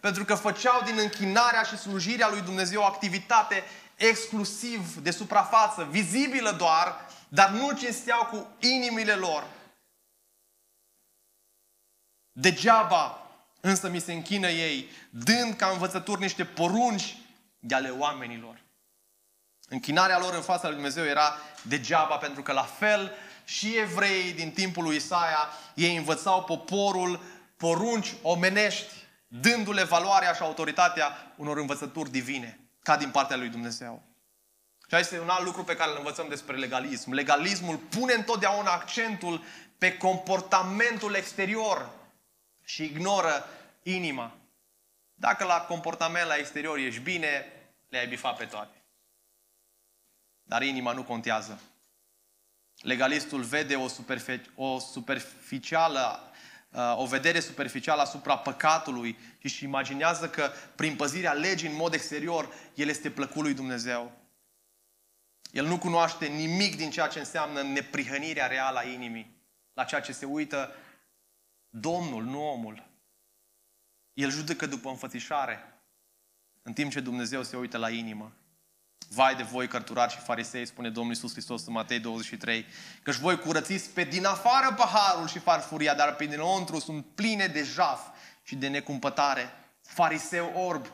[0.00, 3.64] Pentru că făceau din închinarea și slujirea lui Dumnezeu o activitate
[3.96, 9.44] exclusiv de suprafață, vizibilă doar, dar nu cinsteau cu inimile lor.
[12.32, 13.25] Degeaba
[13.66, 17.16] însă mi se închină ei, dând ca învățături niște porunci
[17.58, 18.64] de ale oamenilor.
[19.68, 23.12] Închinarea lor în fața lui Dumnezeu era degeaba, pentru că la fel
[23.44, 27.22] și evrei din timpul lui Isaia, ei învățau poporul
[27.56, 28.92] porunci omenești,
[29.28, 34.02] dându-le valoarea și autoritatea unor învățături divine, ca din partea lui Dumnezeu.
[34.88, 37.12] Și este un alt lucru pe care îl învățăm despre legalism.
[37.12, 39.44] Legalismul pune întotdeauna accentul
[39.78, 41.90] pe comportamentul exterior
[42.64, 43.44] și ignoră
[43.90, 44.36] inima.
[45.14, 47.52] Dacă la comportament, la exterior ești bine,
[47.88, 48.84] le-ai bifat pe toate.
[50.42, 51.60] Dar inima nu contează.
[52.80, 56.30] Legalistul vede o, superfe- o superficială
[56.96, 62.54] o vedere superficială asupra păcatului și își imaginează că prin păzirea legii în mod exterior,
[62.74, 64.12] el este plăcut lui Dumnezeu.
[65.50, 69.36] El nu cunoaște nimic din ceea ce înseamnă neprihănirea reală a inimii,
[69.72, 70.72] la ceea ce se uită
[71.68, 72.85] Domnul, nu omul.
[74.16, 75.80] El judecă după înfățișare,
[76.62, 78.32] în timp ce Dumnezeu se uită la inimă.
[79.08, 82.66] Vai de voi, cărturari și farisei, spune Domnul Iisus Hristos în Matei 23,
[83.02, 87.62] căci voi curățiți pe din afară paharul și farfuria, dar pe dinăuntru sunt pline de
[87.62, 88.00] jaf
[88.42, 89.50] și de necumpătare.
[89.82, 90.86] Fariseu orb,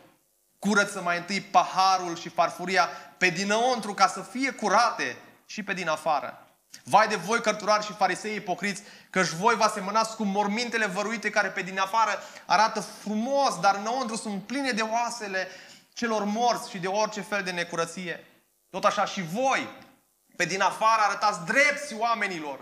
[0.58, 2.86] curăță mai întâi paharul și farfuria
[3.18, 6.51] pe dinăuntru ca să fie curate și pe din afară.
[6.84, 11.48] Vai de voi, cărturari și farisei ipocriți, căci voi vă asemănați cu mormintele văruite care
[11.48, 15.48] pe din afară arată frumos, dar înăuntru sunt pline de oasele
[15.92, 18.26] celor morți și de orice fel de necurăție.
[18.70, 19.68] Tot așa și voi,
[20.36, 22.60] pe din afară, arătați drepți oamenilor,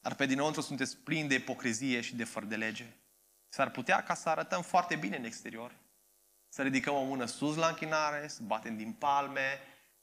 [0.00, 2.86] dar pe dinăuntru sunteți plini de ipocrizie și de fără de lege.
[3.48, 5.72] S-ar putea ca să arătăm foarte bine în exterior,
[6.48, 9.60] să ridicăm o mână sus la închinare, să batem din palme,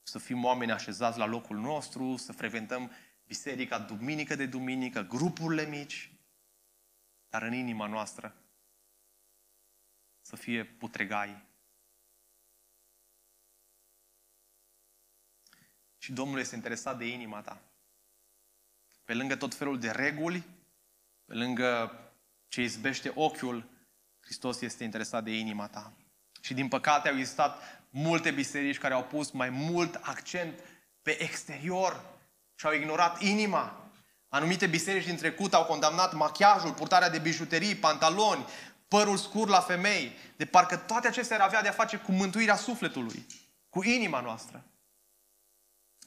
[0.08, 2.92] să fim oameni așezați la locul nostru, să frecventăm
[3.28, 6.12] biserica duminică de duminică, grupurile mici,
[7.30, 8.36] dar în inima noastră
[10.22, 11.44] să fie putregai.
[15.98, 17.62] Și Domnul este interesat de inima ta.
[19.04, 20.44] Pe lângă tot felul de reguli,
[21.26, 22.00] pe lângă
[22.48, 23.70] ce izbește ochiul,
[24.20, 25.94] Hristos este interesat de inima ta.
[26.42, 30.60] Și din păcate au existat multe biserici care au pus mai mult accent
[31.02, 32.06] pe exterior
[32.56, 33.90] și au ignorat inima.
[34.30, 38.46] Anumite biserici din trecut au condamnat machiajul, purtarea de bijuterii, pantaloni,
[38.88, 42.56] părul scur la femei, de parcă toate acestea ar avea de a face cu mântuirea
[42.56, 43.26] sufletului,
[43.70, 44.64] cu inima noastră.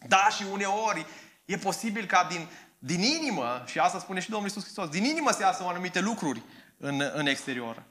[0.07, 1.07] Da, și uneori
[1.44, 2.48] e posibil ca din,
[2.79, 6.42] din inimă, și asta spune și Domnul Iisus Hristos, din inimă se iasă anumite lucruri
[6.77, 7.83] în, în exterior.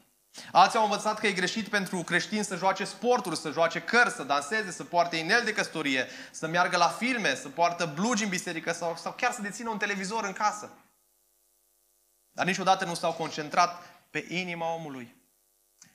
[0.52, 4.24] Alții au învățat că e greșit pentru creștini să joace sporturi, să joace cărți, să
[4.24, 8.72] danseze, să poarte inel de căsătorie, să meargă la filme, să poartă blugi în biserică
[8.72, 10.70] sau, sau chiar să dețină un televizor în casă.
[12.32, 15.16] Dar niciodată nu s-au concentrat pe inima omului.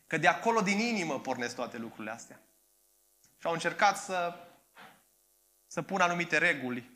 [0.06, 2.40] Că de acolo din inimă pornesc toate lucrurile astea.
[3.38, 4.34] Și au încercat să,
[5.66, 6.90] să pună anumite reguli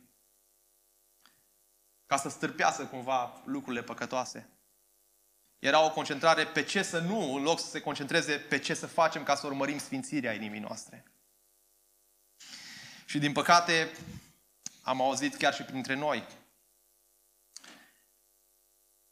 [2.07, 4.49] ca să stârpească cumva lucrurile păcătoase.
[5.59, 8.87] Era o concentrare pe ce să nu, în loc să se concentreze pe ce să
[8.87, 11.05] facem ca să urmărim sfințirea inimii noastre.
[13.05, 13.91] Și din păcate,
[14.83, 16.27] am auzit chiar și printre noi.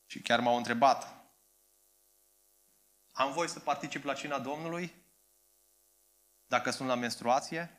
[0.07, 1.15] Și chiar m-au întrebat.
[3.13, 4.95] Am voie să particip la cina Domnului?
[6.47, 7.79] Dacă sunt la menstruație?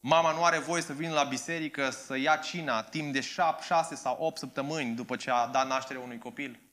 [0.00, 3.94] Mama nu are voie să vină la biserică să ia cina timp de 7, 6
[3.94, 6.67] sau 8 săptămâni după ce a dat naștere unui copil.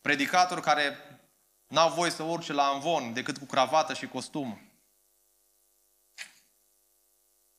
[0.00, 0.96] Predicatori care
[1.66, 4.70] n-au voie să urce la învon decât cu cravată și costum.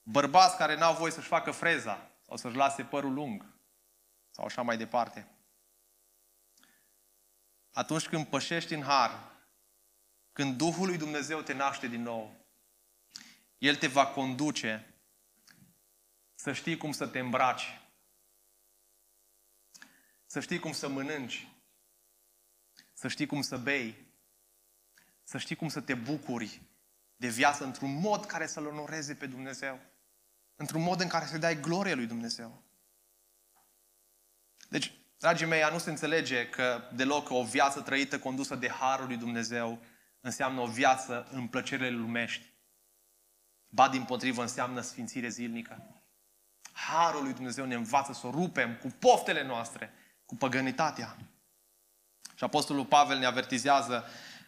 [0.04, 3.46] Bărbați care n-au voie să-și facă freza sau să-și lase părul lung
[4.30, 5.28] sau așa mai departe.
[7.72, 9.32] Atunci când pășești în har,
[10.32, 12.36] când Duhul lui Dumnezeu te naște din nou,
[13.58, 14.96] El te va conduce
[16.36, 17.82] să știi cum să te îmbraci,
[20.26, 21.51] să știi cum să mănânci,
[23.02, 23.96] să știi cum să bei,
[25.24, 26.62] să știi cum să te bucuri
[27.16, 29.80] de viață într-un mod care să-L onoreze pe Dumnezeu,
[30.56, 32.64] într-un mod în care să dai glorie lui Dumnezeu.
[34.70, 39.08] Deci, dragii mei, ea nu se înțelege că deloc o viață trăită condusă de Harul
[39.08, 39.80] lui Dumnezeu
[40.20, 42.54] înseamnă o viață în plăcerile lumești.
[43.68, 46.04] Ba, din potrivă, înseamnă sfințire zilnică.
[46.72, 49.94] Harul lui Dumnezeu ne învață să o rupem cu poftele noastre,
[50.26, 51.31] cu păgănitatea.
[52.42, 54.04] Și Apostolul Pavel ne avertizează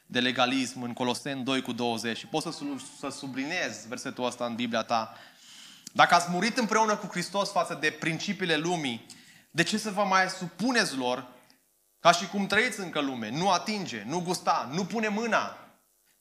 [0.05, 2.17] de legalism în Coloseni 2 cu 20.
[2.17, 2.63] Și poți să,
[2.99, 5.17] să subliniez versetul ăsta în Biblia ta.
[5.91, 9.05] Dacă ați murit împreună cu Hristos față de principiile lumii,
[9.51, 11.27] de ce să vă mai supuneți lor
[11.99, 13.29] ca și cum trăiți încă lume?
[13.29, 15.57] Nu atinge, nu gusta, nu pune mâna.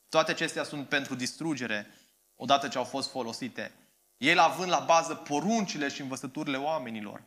[0.08, 1.90] Toate acestea sunt pentru distrugere
[2.36, 3.72] odată ce au fost folosite.
[4.16, 7.22] El având la bază poruncile și învățăturile oamenilor.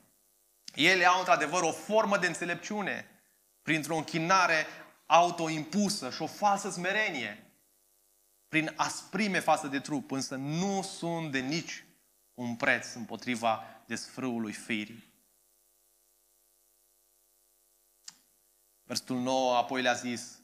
[0.75, 3.09] Ele au într-adevăr o formă de înțelepciune
[3.65, 4.65] printr-o închinare
[5.05, 7.51] autoimpusă și o falsă smerenie,
[8.47, 11.85] prin asprime față de trup, însă nu sunt de nici
[12.33, 15.13] un preț împotriva desfrâului firii.
[18.83, 20.39] Versetul 9 apoi le-a zis,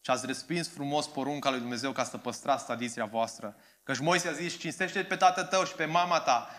[0.00, 3.56] și ați respins frumos porunca lui Dumnezeu ca să păstrați tradiția voastră.
[3.82, 6.50] Căci Moise a zis, cinstește pe tatăl tău și pe mama ta.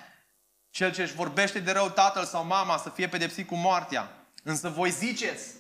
[0.70, 4.28] Cel ce își vorbește de rău tatăl sau mama să fie pedepsit cu moartea.
[4.44, 5.57] Însă voi ziceți,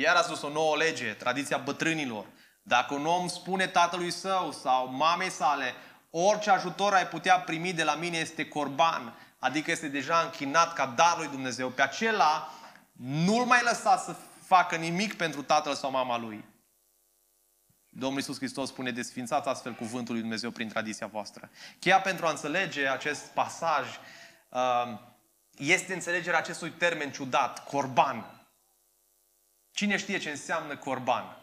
[0.00, 2.26] iar a spus o nouă lege, tradiția bătrânilor.
[2.62, 5.74] Dacă un om spune tatălui său sau mamei sale,
[6.10, 10.86] orice ajutor ai putea primi de la mine este corban, adică este deja închinat ca
[10.86, 12.52] dar lui Dumnezeu, pe acela
[12.92, 16.44] nu-l mai lăsa să facă nimic pentru tatăl sau mama lui.
[17.88, 21.50] Domnul Iisus Hristos spune, desfințați astfel cuvântul lui Dumnezeu prin tradiția voastră.
[21.78, 23.86] Cheia pentru a înțelege acest pasaj
[24.48, 24.98] uh,
[25.56, 28.37] este înțelegerea acestui termen ciudat, corban.
[29.78, 31.36] Cine știe ce înseamnă corban?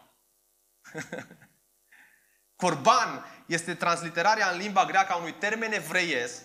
[2.62, 6.42] corban este transliterarea în limba greacă a unui termen evreiesc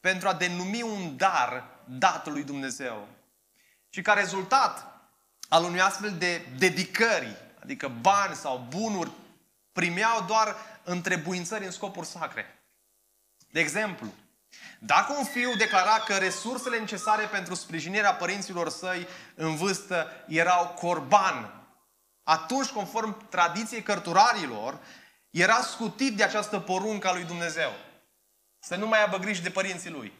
[0.00, 3.08] pentru a denumi un dar dat lui Dumnezeu.
[3.88, 5.00] Și ca rezultat
[5.48, 9.10] al unui astfel de dedicări, adică bani sau bunuri,
[9.72, 12.62] primeau doar întrebuințări în scopuri sacre.
[13.50, 14.12] De exemplu,
[14.80, 21.62] dacă un fiu declara că resursele necesare pentru sprijinirea părinților săi în vârstă erau corban,
[22.22, 24.78] atunci, conform tradiției cărturarilor,
[25.30, 27.72] era scutit de această poruncă a lui Dumnezeu.
[28.58, 30.12] Să nu mai aibă grijă de părinții lui.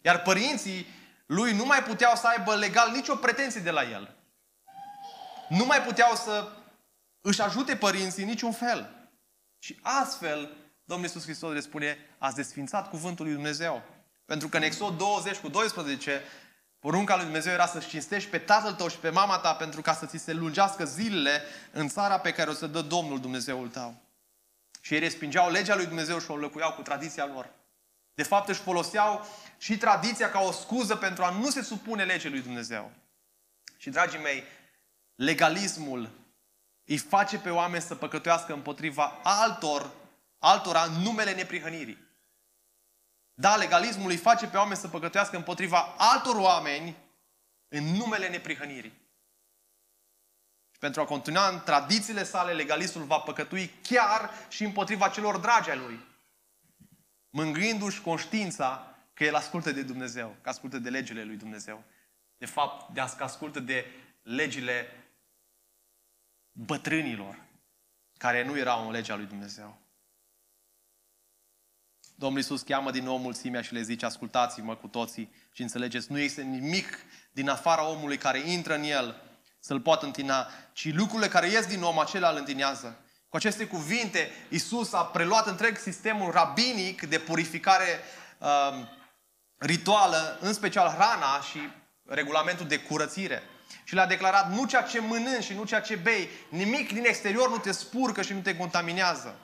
[0.00, 0.86] Iar părinții
[1.26, 4.16] lui nu mai puteau să aibă legal nicio pretenție de la el.
[5.48, 6.48] Nu mai puteau să
[7.20, 9.08] își ajute părinții niciun fel.
[9.58, 10.56] Și astfel,
[10.92, 13.82] Domnul Iisus Hristos le spune, ați desfințat cuvântul lui Dumnezeu.
[14.24, 16.22] Pentru că în Exod 20 cu 12,
[16.78, 19.94] porunca lui Dumnezeu era să-și cinstești pe tatăl tău și pe mama ta pentru ca
[19.94, 23.94] să ți se lungească zilele în țara pe care o să dă Domnul Dumnezeul tău.
[24.80, 27.50] Și ei respingeau legea lui Dumnezeu și o înlăcuiau cu tradiția lor.
[28.14, 29.26] De fapt își foloseau
[29.58, 32.90] și tradiția ca o scuză pentru a nu se supune legii lui Dumnezeu.
[33.76, 34.42] Și, dragii mei,
[35.14, 36.10] legalismul
[36.84, 39.90] îi face pe oameni să păcătuiască împotriva altor,
[40.42, 41.98] altora în numele neprihănirii.
[43.34, 46.96] Da, legalismul îi face pe oameni să păcătuiască împotriva altor oameni
[47.68, 49.00] în numele neprihănirii.
[50.72, 55.70] Și pentru a continua în tradițiile sale, legalistul va păcătui chiar și împotriva celor dragi
[55.70, 56.00] ai lui.
[57.30, 61.84] Mângâindu-și conștiința că el ascultă de Dumnezeu, că ascultă de legile lui Dumnezeu.
[62.36, 63.86] De fapt, de a că ascultă de
[64.22, 64.86] legile
[66.52, 67.38] bătrânilor,
[68.18, 69.81] care nu erau în legea lui Dumnezeu.
[72.22, 76.18] Domnul Iisus cheamă din nou mulțimea și le zice, ascultați-mă cu toții și înțelegeți, nu
[76.18, 76.98] este nimic
[77.32, 79.22] din afara omului care intră în el
[79.60, 82.96] să-l poată întina, ci lucrurile care ies din om, acelea îl întinează.
[83.28, 88.00] Cu aceste cuvinte, Iisus a preluat întreg sistemul rabinic de purificare
[88.38, 88.48] uh,
[89.56, 91.58] rituală, în special hrana și
[92.04, 93.42] regulamentul de curățire.
[93.84, 97.50] Și le-a declarat, nu ceea ce mănânci și nu ceea ce bei, nimic din exterior
[97.50, 99.36] nu te spurcă și nu te contaminează.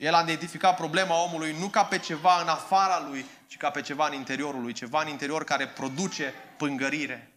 [0.00, 3.80] El a identificat problema omului nu ca pe ceva în afara lui, ci ca pe
[3.80, 7.32] ceva în interiorul lui, ceva în interior care produce pângărire.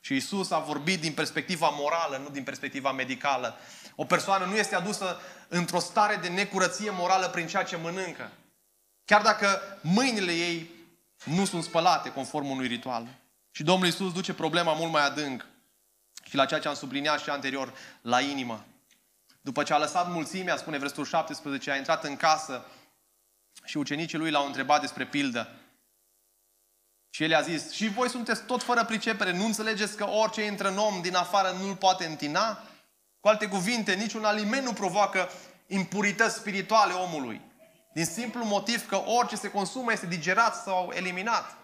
[0.00, 3.56] Și Isus a vorbit din perspectiva morală, nu din perspectiva medicală.
[3.94, 8.30] O persoană nu este adusă într-o stare de necurăție morală prin ceea ce mănâncă.
[9.04, 10.70] Chiar dacă mâinile ei
[11.24, 13.06] nu sunt spălate conform unui ritual.
[13.50, 15.46] Și Domnul Isus duce problema mult mai adânc
[16.24, 18.64] și la ceea ce am subliniat și anterior, la inimă.
[19.48, 22.64] După ce a lăsat mulțimea, spune versetul 17, a intrat în casă
[23.64, 25.48] și ucenicii lui l-au întrebat despre pildă.
[27.10, 30.68] Și el a zis, și voi sunteți tot fără pricepere, nu înțelegeți că orice intră
[30.68, 32.62] în om din afară nu-l poate întina?
[33.20, 35.30] Cu alte cuvinte, niciun aliment nu provoacă
[35.66, 37.40] impurități spirituale omului.
[37.94, 41.56] Din simplu motiv că orice se consumă este digerat sau eliminat.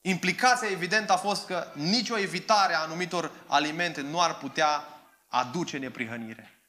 [0.00, 4.99] Implicația evidentă a fost că nicio evitare a anumitor alimente nu ar putea
[5.30, 6.60] aduce neprihănire.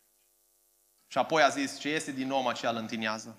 [1.08, 3.38] Și apoi a zis, ce este din om aceea îl întinează.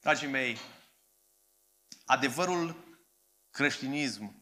[0.00, 0.58] Dragii mei,
[2.04, 2.84] adevărul
[3.50, 4.34] creștinism,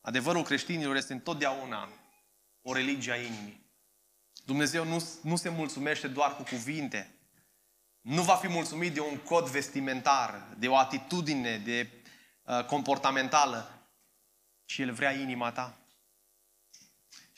[0.00, 1.88] adevărul creștinilor este întotdeauna
[2.62, 3.66] o religie a inimii.
[4.44, 7.14] Dumnezeu nu, nu se mulțumește doar cu cuvinte.
[8.00, 11.90] Nu va fi mulțumit de un cod vestimentar, de o atitudine, de
[12.42, 13.88] uh, comportamentală,
[14.64, 15.78] ci El vrea inima ta.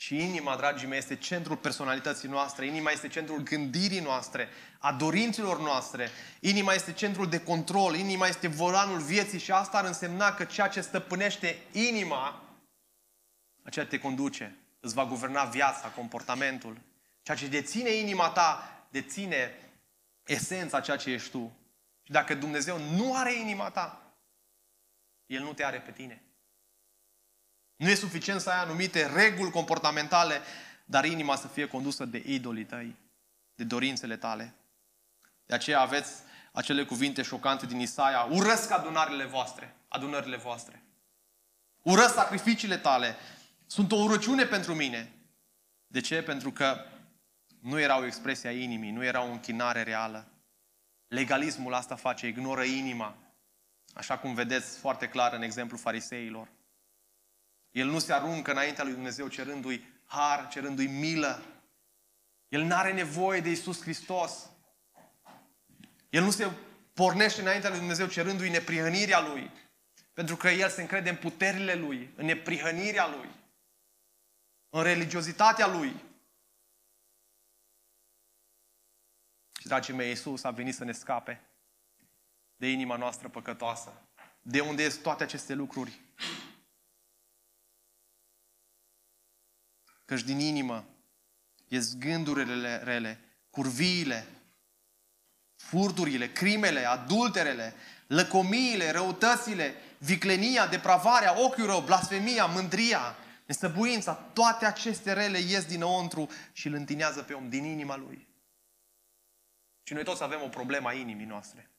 [0.01, 4.49] Și inima, dragii mei, este centrul personalității noastre, inima este centrul gândirii noastre,
[4.79, 9.85] a dorințelor noastre, inima este centrul de control, inima este volanul vieții și asta ar
[9.85, 12.43] însemna că ceea ce stăpânește inima,
[13.63, 16.77] aceea te conduce, îți va guverna viața, comportamentul.
[17.21, 19.55] Ceea ce deține inima ta, deține
[20.23, 21.51] esența ceea ce ești tu.
[22.03, 24.13] Și dacă Dumnezeu nu are inima ta,
[25.25, 26.21] El nu te are pe tine.
[27.81, 30.41] Nu e suficient să ai anumite reguli comportamentale,
[30.85, 32.95] dar inima să fie condusă de idolii tăi,
[33.55, 34.53] de dorințele tale.
[35.45, 36.11] De aceea aveți
[36.51, 40.83] acele cuvinte șocante din Isaia, urăsc adunările voastre, adunările voastre.
[41.81, 43.15] Urăsc sacrificiile tale,
[43.67, 45.11] sunt o urăciune pentru mine.
[45.87, 46.21] De ce?
[46.21, 46.85] Pentru că
[47.61, 50.27] nu era o expresie a inimii, nu era o închinare reală.
[51.07, 53.17] Legalismul asta face, ignoră inima.
[53.93, 56.47] Așa cum vedeți foarte clar în exemplu fariseilor.
[57.71, 61.43] El nu se aruncă înaintea lui Dumnezeu cerându-i har, cerându-i milă.
[62.47, 64.49] El nu are nevoie de Isus Hristos.
[66.09, 66.51] El nu se
[66.93, 69.51] pornește înaintea lui Dumnezeu cerându-i neprihănirea lui.
[70.13, 73.29] Pentru că el se încrede în puterile lui, în neprihănirea lui,
[74.69, 75.95] în religiozitatea lui.
[79.59, 81.41] Și, dragii mei, Iisus a venit să ne scape
[82.55, 84.01] de inima noastră păcătoasă.
[84.41, 85.99] De unde sunt toate aceste lucruri?
[90.11, 90.85] Căci din inimă
[91.67, 94.27] ies gândurile rele, curviile,
[95.55, 97.73] furturile, crimele, adulterele,
[98.07, 106.67] lăcomiile, răutățile, viclenia, depravarea, ochiul rău, blasfemia, mândria, nesăbuința, toate aceste rele ies dinăuntru și
[106.67, 108.27] îl întinează pe om din inima lui.
[109.83, 111.69] Și noi toți avem o problemă a inimii noastre,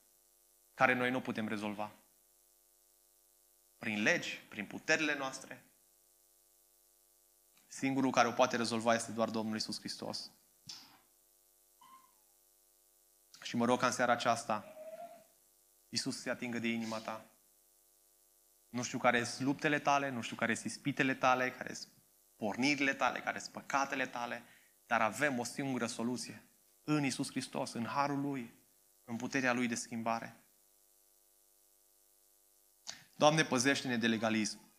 [0.74, 1.90] care noi nu putem rezolva.
[3.78, 5.62] Prin legi, prin puterile noastre.
[7.72, 10.30] Singurul care o poate rezolva este doar Domnul Isus Hristos.
[13.42, 14.74] Și mă rog ca în seara aceasta
[15.88, 17.24] Isus să se atingă de inima ta.
[18.68, 21.92] Nu știu care sunt luptele tale, nu știu care sunt ispitele tale, care sunt
[22.36, 24.42] pornirile tale, care sunt păcatele tale,
[24.86, 26.44] dar avem o singură soluție.
[26.84, 28.54] În Isus Hristos, în Harul Lui,
[29.04, 30.36] în puterea Lui de schimbare.
[33.16, 34.71] Doamne, păzește-ne de legalism.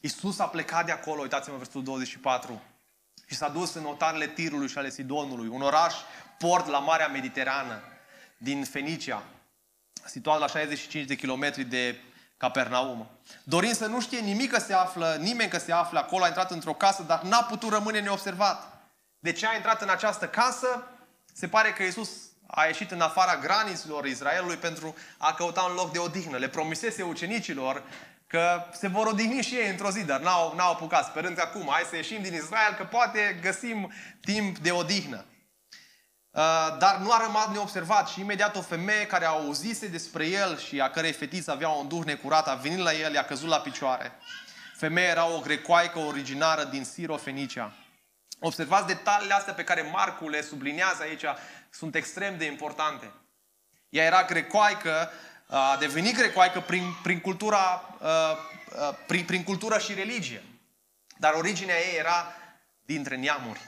[0.00, 2.62] Isus a plecat de acolo, uitați-mă versetul 24,
[3.26, 5.94] și s-a dus în otarele Tirului și ale Sidonului, un oraș
[6.38, 7.82] port la Marea Mediterană
[8.38, 9.22] din Fenicia,
[10.04, 12.00] situat la 65 de kilometri de
[12.36, 13.10] Capernaum.
[13.44, 16.50] Dorind să nu știe nimic că se află, nimeni că se află acolo, a intrat
[16.50, 18.88] într-o casă, dar n-a putut rămâne neobservat.
[19.18, 20.88] De ce a intrat în această casă?
[21.32, 22.10] Se pare că Iisus
[22.46, 26.36] a ieșit în afara graniților Israelului pentru a căuta un loc de odihnă.
[26.36, 27.82] Le promisese ucenicilor
[28.30, 31.68] că se vor odihni și ei într-o zi, dar n-au, n-au apucat, sperând că acum,
[31.70, 35.24] hai să ieșim din Israel, că poate găsim timp de odihnă.
[36.30, 40.58] Uh, dar nu a rămas neobservat și imediat o femeie care a auzise despre el
[40.58, 43.60] și a cărei fetiță avea un duh necurat, a venit la el, i-a căzut la
[43.60, 44.12] picioare.
[44.76, 47.72] Femeia era o grecoaică originară din Siro, Fenicia.
[48.40, 51.24] Observați detaliile astea pe care Marcu le sublinează aici,
[51.70, 53.12] sunt extrem de importante.
[53.88, 55.10] Ea era grecoaică,
[55.50, 57.98] a devenit grecoaică prin, prin, cultura,
[59.06, 60.42] prin, prin cultură și religie.
[61.18, 62.26] Dar originea ei era
[62.84, 63.60] dintre neamuri.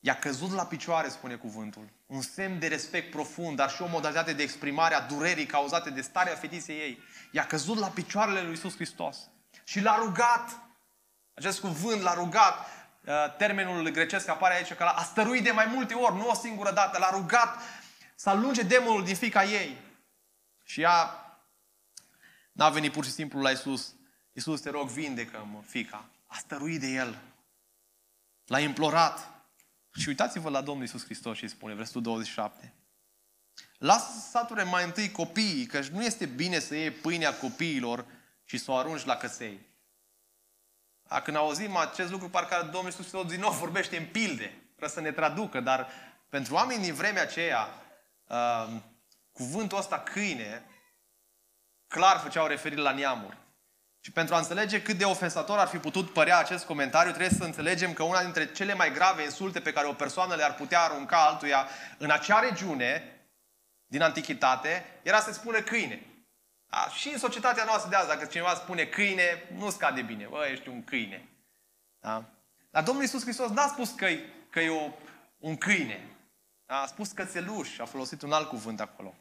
[0.00, 1.88] I-a căzut la picioare, spune cuvântul.
[2.06, 6.00] Un semn de respect profund, dar și o modalitate de exprimare a durerii cauzate de
[6.00, 7.02] starea fetiței ei.
[7.30, 9.16] I-a căzut la picioarele lui Isus Hristos.
[9.64, 10.58] Și l-a rugat.
[11.34, 12.66] Acest cuvânt l-a rugat.
[13.04, 16.70] Uh, termenul grecesc apare aici că a stăruit de mai multe ori, nu o singură
[16.70, 16.98] dată.
[16.98, 17.62] L-a rugat
[18.14, 19.88] să alunge demonul din fica ei.
[20.70, 21.24] Și ea
[22.52, 23.94] n-a venit pur și simplu la Isus.
[24.32, 26.08] Isus, te rog, vindecă-mă, fica.
[26.26, 27.18] A stăruit de el.
[28.46, 29.44] L-a implorat.
[29.94, 32.74] Și uitați-vă la Domnul Isus Hristos și spune, versetul 27.
[33.78, 38.06] Lasă sature mai întâi copiii, că nu este bine să iei pâinea copiilor
[38.44, 39.60] și să o arunci la căsei.
[41.08, 44.62] A, când auzim acest lucru, parcă Domnul Iisus Hristos din nou vorbește în pilde.
[44.76, 45.88] Vreau să ne traducă, dar
[46.28, 47.68] pentru oamenii din vremea aceea,
[48.26, 48.80] uh,
[49.32, 50.64] cuvântul ăsta câine,
[51.88, 53.38] clar făceau referire la neamuri.
[54.00, 57.44] Și pentru a înțelege cât de ofensator ar fi putut părea acest comentariu, trebuie să
[57.44, 61.26] înțelegem că una dintre cele mai grave insulte pe care o persoană le-ar putea arunca
[61.26, 61.68] altuia
[61.98, 63.20] în acea regiune
[63.86, 66.02] din antichitate era să spună câine.
[66.70, 66.88] Da?
[66.94, 70.26] Și în societatea noastră de azi, dacă cineva spune câine, nu scade bine.
[70.26, 71.28] Bă, ești un câine.
[72.00, 72.24] Da?
[72.70, 74.06] Dar Domnul Iisus Hristos n-a spus că,
[74.50, 74.90] că e o,
[75.38, 76.08] un câine.
[76.70, 76.76] Da?
[76.76, 79.14] A spus cățeluș, a folosit un alt cuvânt acolo.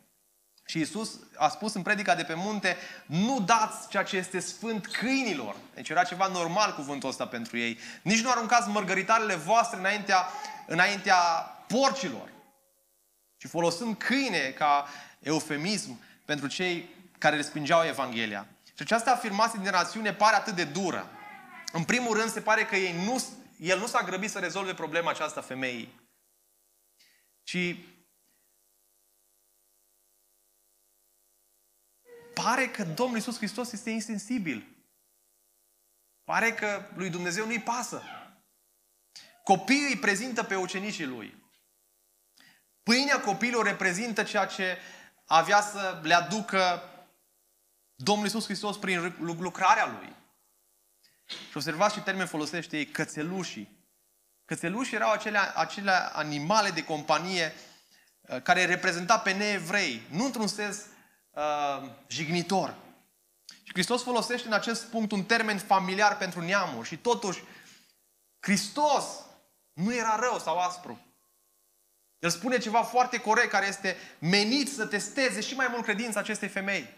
[0.66, 4.88] Și Isus a spus în predica de pe munte, nu dați ceea ce este sfânt
[4.88, 5.56] câinilor.
[5.74, 7.80] Deci era ceva normal cuvântul ăsta pentru ei.
[8.02, 10.28] Nici nu aruncați mărgăritarele voastre înaintea,
[10.68, 11.16] înaintea
[11.68, 12.30] porcilor.
[13.38, 14.88] Și folosind câine ca
[15.20, 18.48] eufemism pentru cei care respingeau Evanghelia.
[18.64, 21.10] Și această afirmație din rațiune pare atât de dură.
[21.72, 23.24] În primul rând, se pare că ei nu,
[23.60, 25.99] el nu s-a grăbit să rezolve problema aceasta femeii.
[27.50, 27.86] Și
[32.34, 34.86] pare că Domnul Iisus Hristos este insensibil.
[36.24, 38.04] Pare că lui Dumnezeu nu-i pasă.
[39.44, 41.44] Copiii îi prezintă pe ucenicii lui.
[42.84, 44.78] Pâinea copiilor reprezintă ceea ce
[45.26, 46.82] avea să le aducă
[47.96, 50.16] Domnul Iisus Hristos prin lucrarea Lui.
[51.26, 53.79] Și observați ce termen folosește ei, cățelușii.
[54.50, 57.54] Cățelușii erau acele, acele animale de companie
[58.22, 60.78] uh, care reprezenta pe neevrei, nu într-un sens
[61.30, 62.76] uh, jignitor.
[63.64, 67.44] Și Hristos folosește în acest punct un termen familiar pentru neamuri și totuși
[68.40, 69.04] Hristos
[69.74, 71.00] nu era rău sau aspru.
[72.20, 76.48] El spune ceva foarte corect care este menit să testeze și mai mult credința acestei
[76.48, 76.98] femei.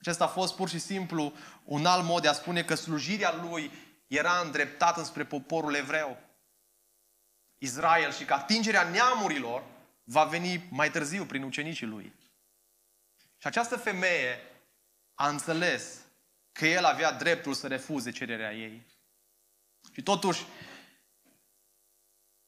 [0.00, 1.32] Acesta a fost pur și simplu
[1.64, 6.18] un alt mod de a spune că slujirea lui era îndreptată spre poporul evreu.
[7.58, 9.64] Israel și că atingerea neamurilor
[10.04, 12.14] va veni mai târziu prin ucenicii lui.
[13.36, 14.38] Și această femeie
[15.14, 15.98] a înțeles
[16.52, 18.86] că el avea dreptul să refuze cererea ei.
[19.92, 20.44] Și totuși,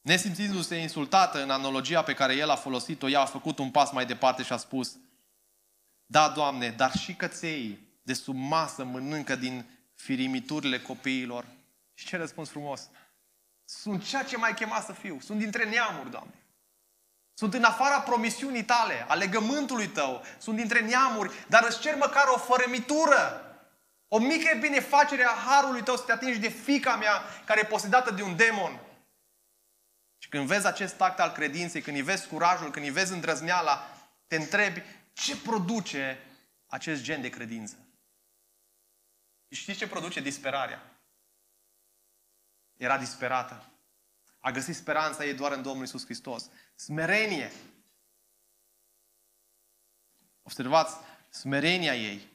[0.01, 4.07] nesimțindu-se insultată în analogia pe care el a folosit-o, ea a făcut un pas mai
[4.07, 4.99] departe și a spus
[6.07, 11.47] Da, Doamne, dar și căței de sub masă mănâncă din firimiturile copiilor.
[11.95, 12.89] Și ce răspuns frumos!
[13.65, 15.21] Sunt ceea ce mai chema să fiu.
[15.21, 16.35] Sunt dintre neamuri, Doamne.
[17.35, 20.25] Sunt în afara promisiunii tale, a legământului tău.
[20.39, 23.45] Sunt dintre neamuri, dar îți cer măcar o fărămitură.
[24.09, 28.11] O mică binefacere a harului tău să te atingi de fica mea care e posedată
[28.11, 28.81] de un demon.
[30.19, 33.97] Și când vezi acest act al credinței, când îi vezi curajul, când îi vezi îndrăzneala,
[34.27, 34.83] te întrebi
[35.13, 36.19] ce produce
[36.67, 37.77] acest gen de credință.
[39.51, 41.01] Și știți ce produce disperarea?
[42.77, 43.65] Era disperată.
[44.39, 46.51] A găsit speranța ei doar în Domnul Isus Hristos.
[46.75, 47.53] Smerenie.
[50.43, 50.97] Observați
[51.29, 52.29] smerenia ei.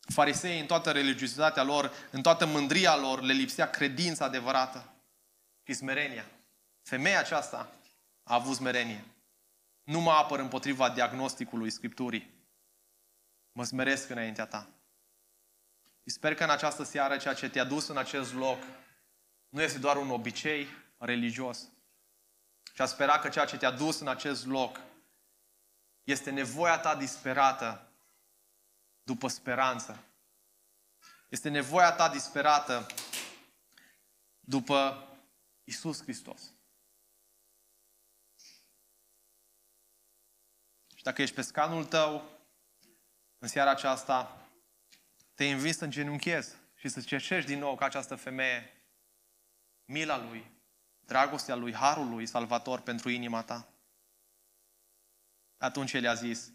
[0.00, 4.92] Farisei în toată religiozitatea lor, în toată mândria lor, le lipsea credința adevărată
[5.62, 6.30] și smerenia.
[6.82, 7.72] Femeia aceasta
[8.22, 9.04] a avut smerenie.
[9.82, 12.30] Nu mă apăr împotriva diagnosticului Scripturii.
[13.52, 14.68] Mă smeresc înaintea ta.
[16.02, 18.62] Și sper că în această seară ceea ce te-a dus în acest loc
[19.48, 20.66] nu este doar un obicei
[20.98, 21.68] religios.
[22.74, 24.80] Și a spera că ceea ce te-a dus în acest loc
[26.02, 27.92] este nevoia ta disperată
[29.02, 30.04] după speranță.
[31.28, 32.86] Este nevoia ta disperată
[34.40, 35.08] după
[35.64, 36.42] Isus Hristos.
[40.94, 42.38] Și dacă ești pe scanul tău,
[43.38, 44.39] în seara aceasta,
[45.40, 48.72] te invit să îngenunchezi și să cercești din nou ca această femeie
[49.84, 50.50] mila Lui,
[51.00, 53.72] dragostea Lui, harul Lui salvator pentru inima ta.
[55.56, 56.52] Atunci El a zis,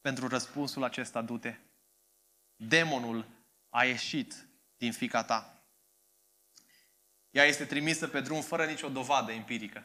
[0.00, 1.56] pentru răspunsul acesta du-te.
[2.56, 3.26] Demonul
[3.68, 4.46] a ieșit
[4.76, 5.64] din fica ta.
[7.30, 9.84] Ea este trimisă pe drum fără nicio dovadă empirică.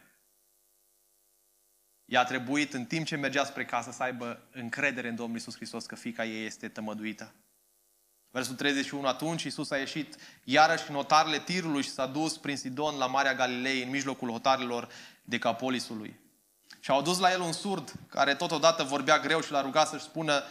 [2.06, 5.56] Ea a trebuit, în timp ce mergea spre casă, să aibă încredere în Domnul Isus
[5.56, 7.34] Hristos că fica ei este tămăduită.
[8.32, 12.98] Versul 31, atunci Iisus a ieșit iarăși în hotarele tirului și s-a dus prin Sidon
[12.98, 14.88] la Marea Galilei, în mijlocul hotarelor
[15.24, 16.20] Decapolisului.
[16.80, 20.04] Și au adus la el un surd, care totodată vorbea greu și l-a rugat să-și
[20.04, 20.44] spună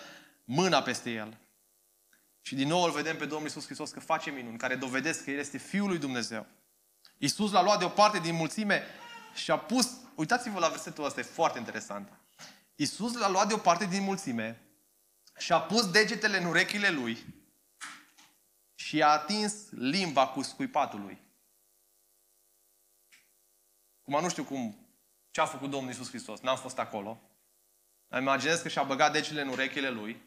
[0.44, 1.38] mâna peste el.
[2.40, 5.30] Și din nou îl vedem pe Domnul Iisus Hristos că face minuni, care dovedesc că
[5.30, 6.46] El este Fiul lui Dumnezeu.
[7.18, 8.82] Iisus l-a luat deoparte din mulțime
[9.34, 12.12] și a pus, uitați-vă la versetul ăsta, e foarte interesant.
[12.74, 14.62] Iisus l-a luat deoparte din mulțime
[15.38, 17.37] și a pus degetele în urechile lui
[18.88, 21.22] și a atins limba cu scuipatul lui.
[24.02, 24.88] Cum nu știu cum,
[25.30, 27.20] ce a făcut Domnul Iisus Hristos, n-am fost acolo.
[28.08, 30.22] Îmi imaginez că și-a băgat degetele în urechile lui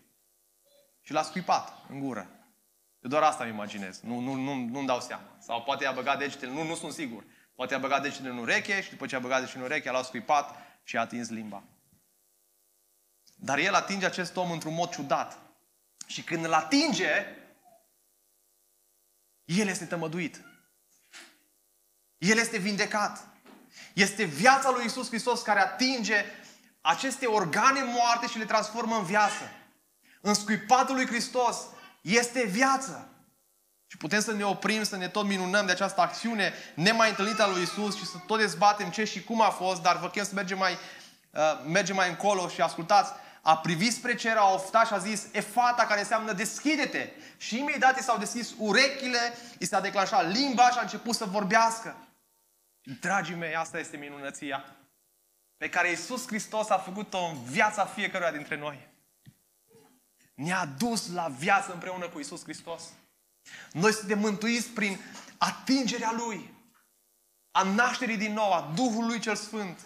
[1.01, 2.29] și l-a scuipat în gură.
[2.99, 5.37] Eu doar asta îmi imaginez, nu, nu, nu, nu-mi dau seama.
[5.39, 7.23] Sau poate i-a băgat degetele, nu, nu sunt sigur.
[7.55, 10.03] Poate i-a băgat degetele în ureche și după ce a băgat degetele în ureche, l-a
[10.03, 11.63] scuipat și a atins limba.
[13.35, 15.39] Dar el atinge acest om într-un mod ciudat.
[16.07, 17.40] Și când îl atinge,
[19.59, 20.41] el este tămăduit.
[22.17, 23.27] El este vindecat.
[23.93, 26.25] Este viața lui Isus Hristos care atinge
[26.81, 29.51] aceste organe moarte și le transformă în viață.
[30.21, 31.57] În scuipatul lui Hristos
[32.01, 33.09] este viață.
[33.85, 37.47] Și putem să ne oprim, să ne tot minunăm de această acțiune nemai întâlnită a
[37.47, 40.33] lui Isus și să tot dezbatem ce și cum a fost, dar vă chem să
[40.33, 40.77] mergem mai,
[41.31, 43.11] uh, mergem mai încolo și ascultați
[43.41, 47.09] a privit spre cer, a oftat și a zis efata, care înseamnă deschide-te.
[47.37, 51.95] Și imediat i s-au deschis urechile, i s-a declanșat limba și a început să vorbească.
[52.99, 54.65] Dragii mei, asta este minunăția
[55.57, 58.87] pe care Iisus Hristos a făcut-o în viața fiecăruia dintre noi.
[60.33, 62.83] Ne-a dus la viață împreună cu Iisus Hristos.
[63.71, 64.99] Noi suntem mântuiți prin
[65.37, 66.53] atingerea Lui,
[67.51, 69.79] a nașterii din nou, a Duhului cel Sfânt.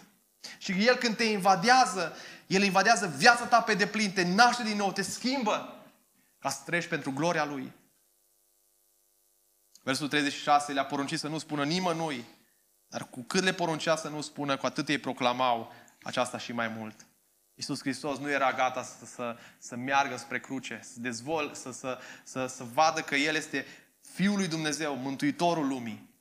[0.58, 2.16] Și El când te invadează,
[2.46, 5.84] El invadează viața ta pe deplin, te naște din nou, te schimbă
[6.38, 7.72] ca să treci pentru gloria Lui.
[9.82, 12.24] Versul 36 le-a poruncit să nu spună nimănui,
[12.86, 15.72] dar cu cât le poruncea să nu spună, cu atât ei proclamau
[16.02, 17.06] aceasta și mai mult.
[17.54, 21.98] Iisus Hristos nu era gata să, să, să meargă spre cruce, să dezvol, să, să,
[22.24, 23.66] să, să vadă că El este
[24.00, 26.14] Fiul lui Dumnezeu, Mântuitorul lumii.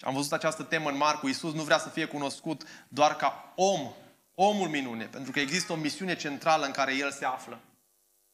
[0.00, 1.26] Am văzut această temă în Marcu.
[1.26, 3.92] Iisus nu vrea să fie cunoscut doar ca om,
[4.38, 7.60] omul minune, pentru că există o misiune centrală în care El se află.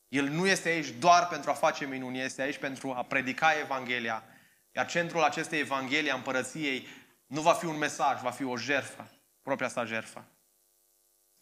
[0.08, 4.24] El nu este aici doar pentru a face minuni, este aici pentru a predica Evanghelia.
[4.72, 6.86] Iar centrul acestei Evanghelii a împărăției
[7.26, 9.10] nu va fi un mesaj, va fi o jertfă,
[9.42, 10.24] propria sa jertfă.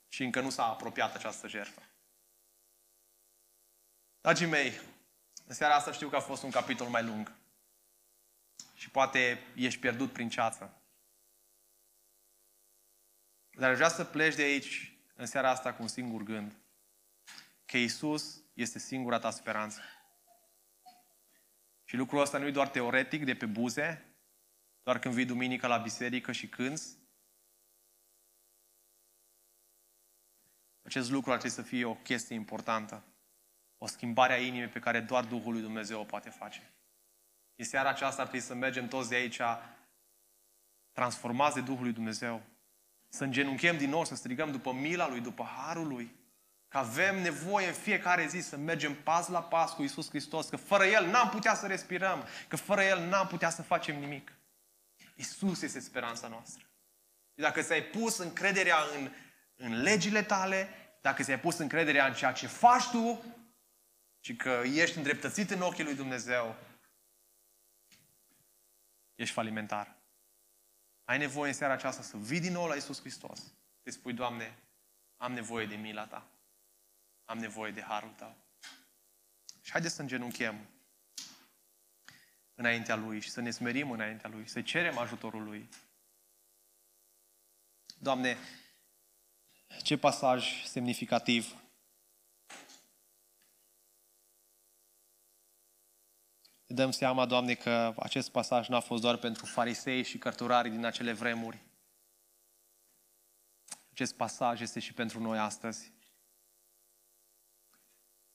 [0.09, 1.83] Și încă nu s-a apropiat această jertfă.
[4.21, 4.81] Dragii mei,
[5.47, 7.33] în seara asta știu că a fost un capitol mai lung.
[8.75, 10.80] Și poate ești pierdut prin ceață.
[13.61, 16.57] Dar vreau să pleci de aici în seara asta cu un singur gând.
[17.65, 19.81] Că Isus este singura ta speranță.
[21.85, 24.15] Și lucrul ăsta nu e doar teoretic, de pe buze,
[24.83, 26.99] doar când vii duminică la biserică și cânți.
[30.83, 33.05] Acest lucru ar trebui să fie o chestie importantă.
[33.79, 36.75] O schimbare a inimii pe care doar Duhul lui Dumnezeu o poate face.
[37.57, 39.41] În seara aceasta ar trebui să mergem toți de aici
[40.93, 42.59] transformați de Duhul lui Dumnezeu.
[43.13, 46.19] Să îngenunchem din nou, să strigăm după mila Lui, după harul Lui.
[46.69, 50.57] Că avem nevoie în fiecare zi să mergem pas la pas cu Isus Hristos, că
[50.57, 54.33] fără El n-am putea să respirăm, că fără El n-am putea să facem nimic.
[55.15, 56.65] Isus este speranța noastră.
[57.35, 59.11] Și dacă ți-ai pus încrederea în,
[59.57, 60.69] în legile tale,
[61.01, 63.25] dacă ți-ai pus încrederea în ceea ce faci tu
[64.21, 66.57] și că ești îndreptățit în ochii lui Dumnezeu,
[69.15, 70.00] ești falimentar.
[71.11, 73.39] Ai nevoie în seara aceasta să vii din nou la Isus Hristos.
[73.83, 74.59] Să spui, Doamne,
[75.17, 76.27] am nevoie de mila Ta.
[77.25, 78.37] Am nevoie de harul Tău.
[79.61, 80.69] Și haideți să îngenunchem
[82.55, 85.69] înaintea Lui și să ne smerim înaintea Lui, să cerem ajutorul Lui.
[87.99, 88.37] Doamne,
[89.83, 91.55] ce pasaj semnificativ.
[96.71, 100.85] Ne dăm seama, Doamne, că acest pasaj n-a fost doar pentru farisei și cărturarii din
[100.85, 101.63] acele vremuri.
[103.91, 105.93] Acest pasaj este și pentru noi astăzi.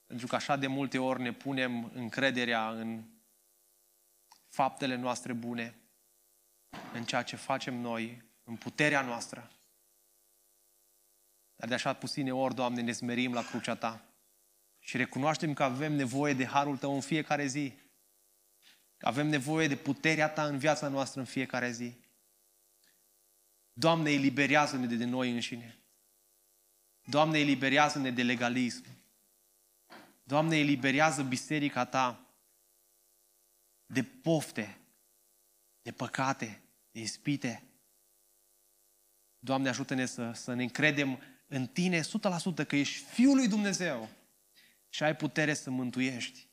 [0.06, 3.04] Pentru că așa de multe ori ne punem încrederea în
[4.48, 5.80] faptele noastre bune,
[6.92, 9.50] în ceea ce facem noi, în puterea noastră.
[11.54, 14.04] Dar de așa puține ori, Doamne, ne smerim la crucea Ta
[14.78, 17.84] și recunoaștem că avem nevoie de Harul Tău în fiecare zi.
[18.96, 21.96] Că avem nevoie de puterea Ta în viața noastră în fiecare zi.
[23.72, 25.78] Doamne, eliberează-ne de noi înșine.
[27.04, 28.84] Doamne, eliberează-ne de legalism.
[30.22, 32.26] Doamne, eliberează biserica Ta
[33.86, 34.78] de pofte,
[35.82, 37.62] de păcate, de ispite.
[39.38, 42.04] Doamne, ajută-ne să, să ne încredem în Tine 100%
[42.66, 44.08] că ești Fiul lui Dumnezeu
[44.88, 46.48] și ai putere să mântuiești,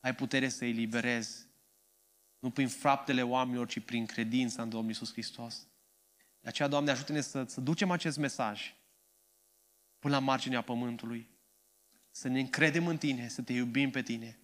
[0.00, 1.46] ai putere să eliberezi,
[2.42, 5.66] nu prin faptele oamenilor, ci prin credința în Domnul Iisus Hristos.
[6.40, 8.74] De aceea, Doamne, ajută-ne să, să ducem acest mesaj
[9.98, 11.28] până la marginea pământului,
[12.10, 14.42] să ne încredem în Tine, să Te iubim pe Tine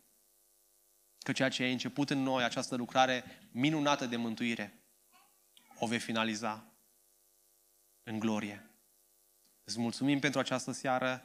[1.18, 4.82] că ceea ce ai început în noi, această lucrare minunată de mântuire,
[5.78, 6.72] o vei finaliza
[8.02, 8.70] în glorie.
[9.64, 11.24] Îți mulțumim pentru această seară,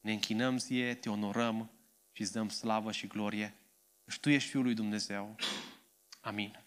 [0.00, 1.70] ne închinăm ție, te onorăm
[2.12, 3.54] și îți dăm slavă și glorie.
[4.06, 5.36] Și Tu ești Fiul lui Dumnezeu.
[6.24, 6.63] Amin.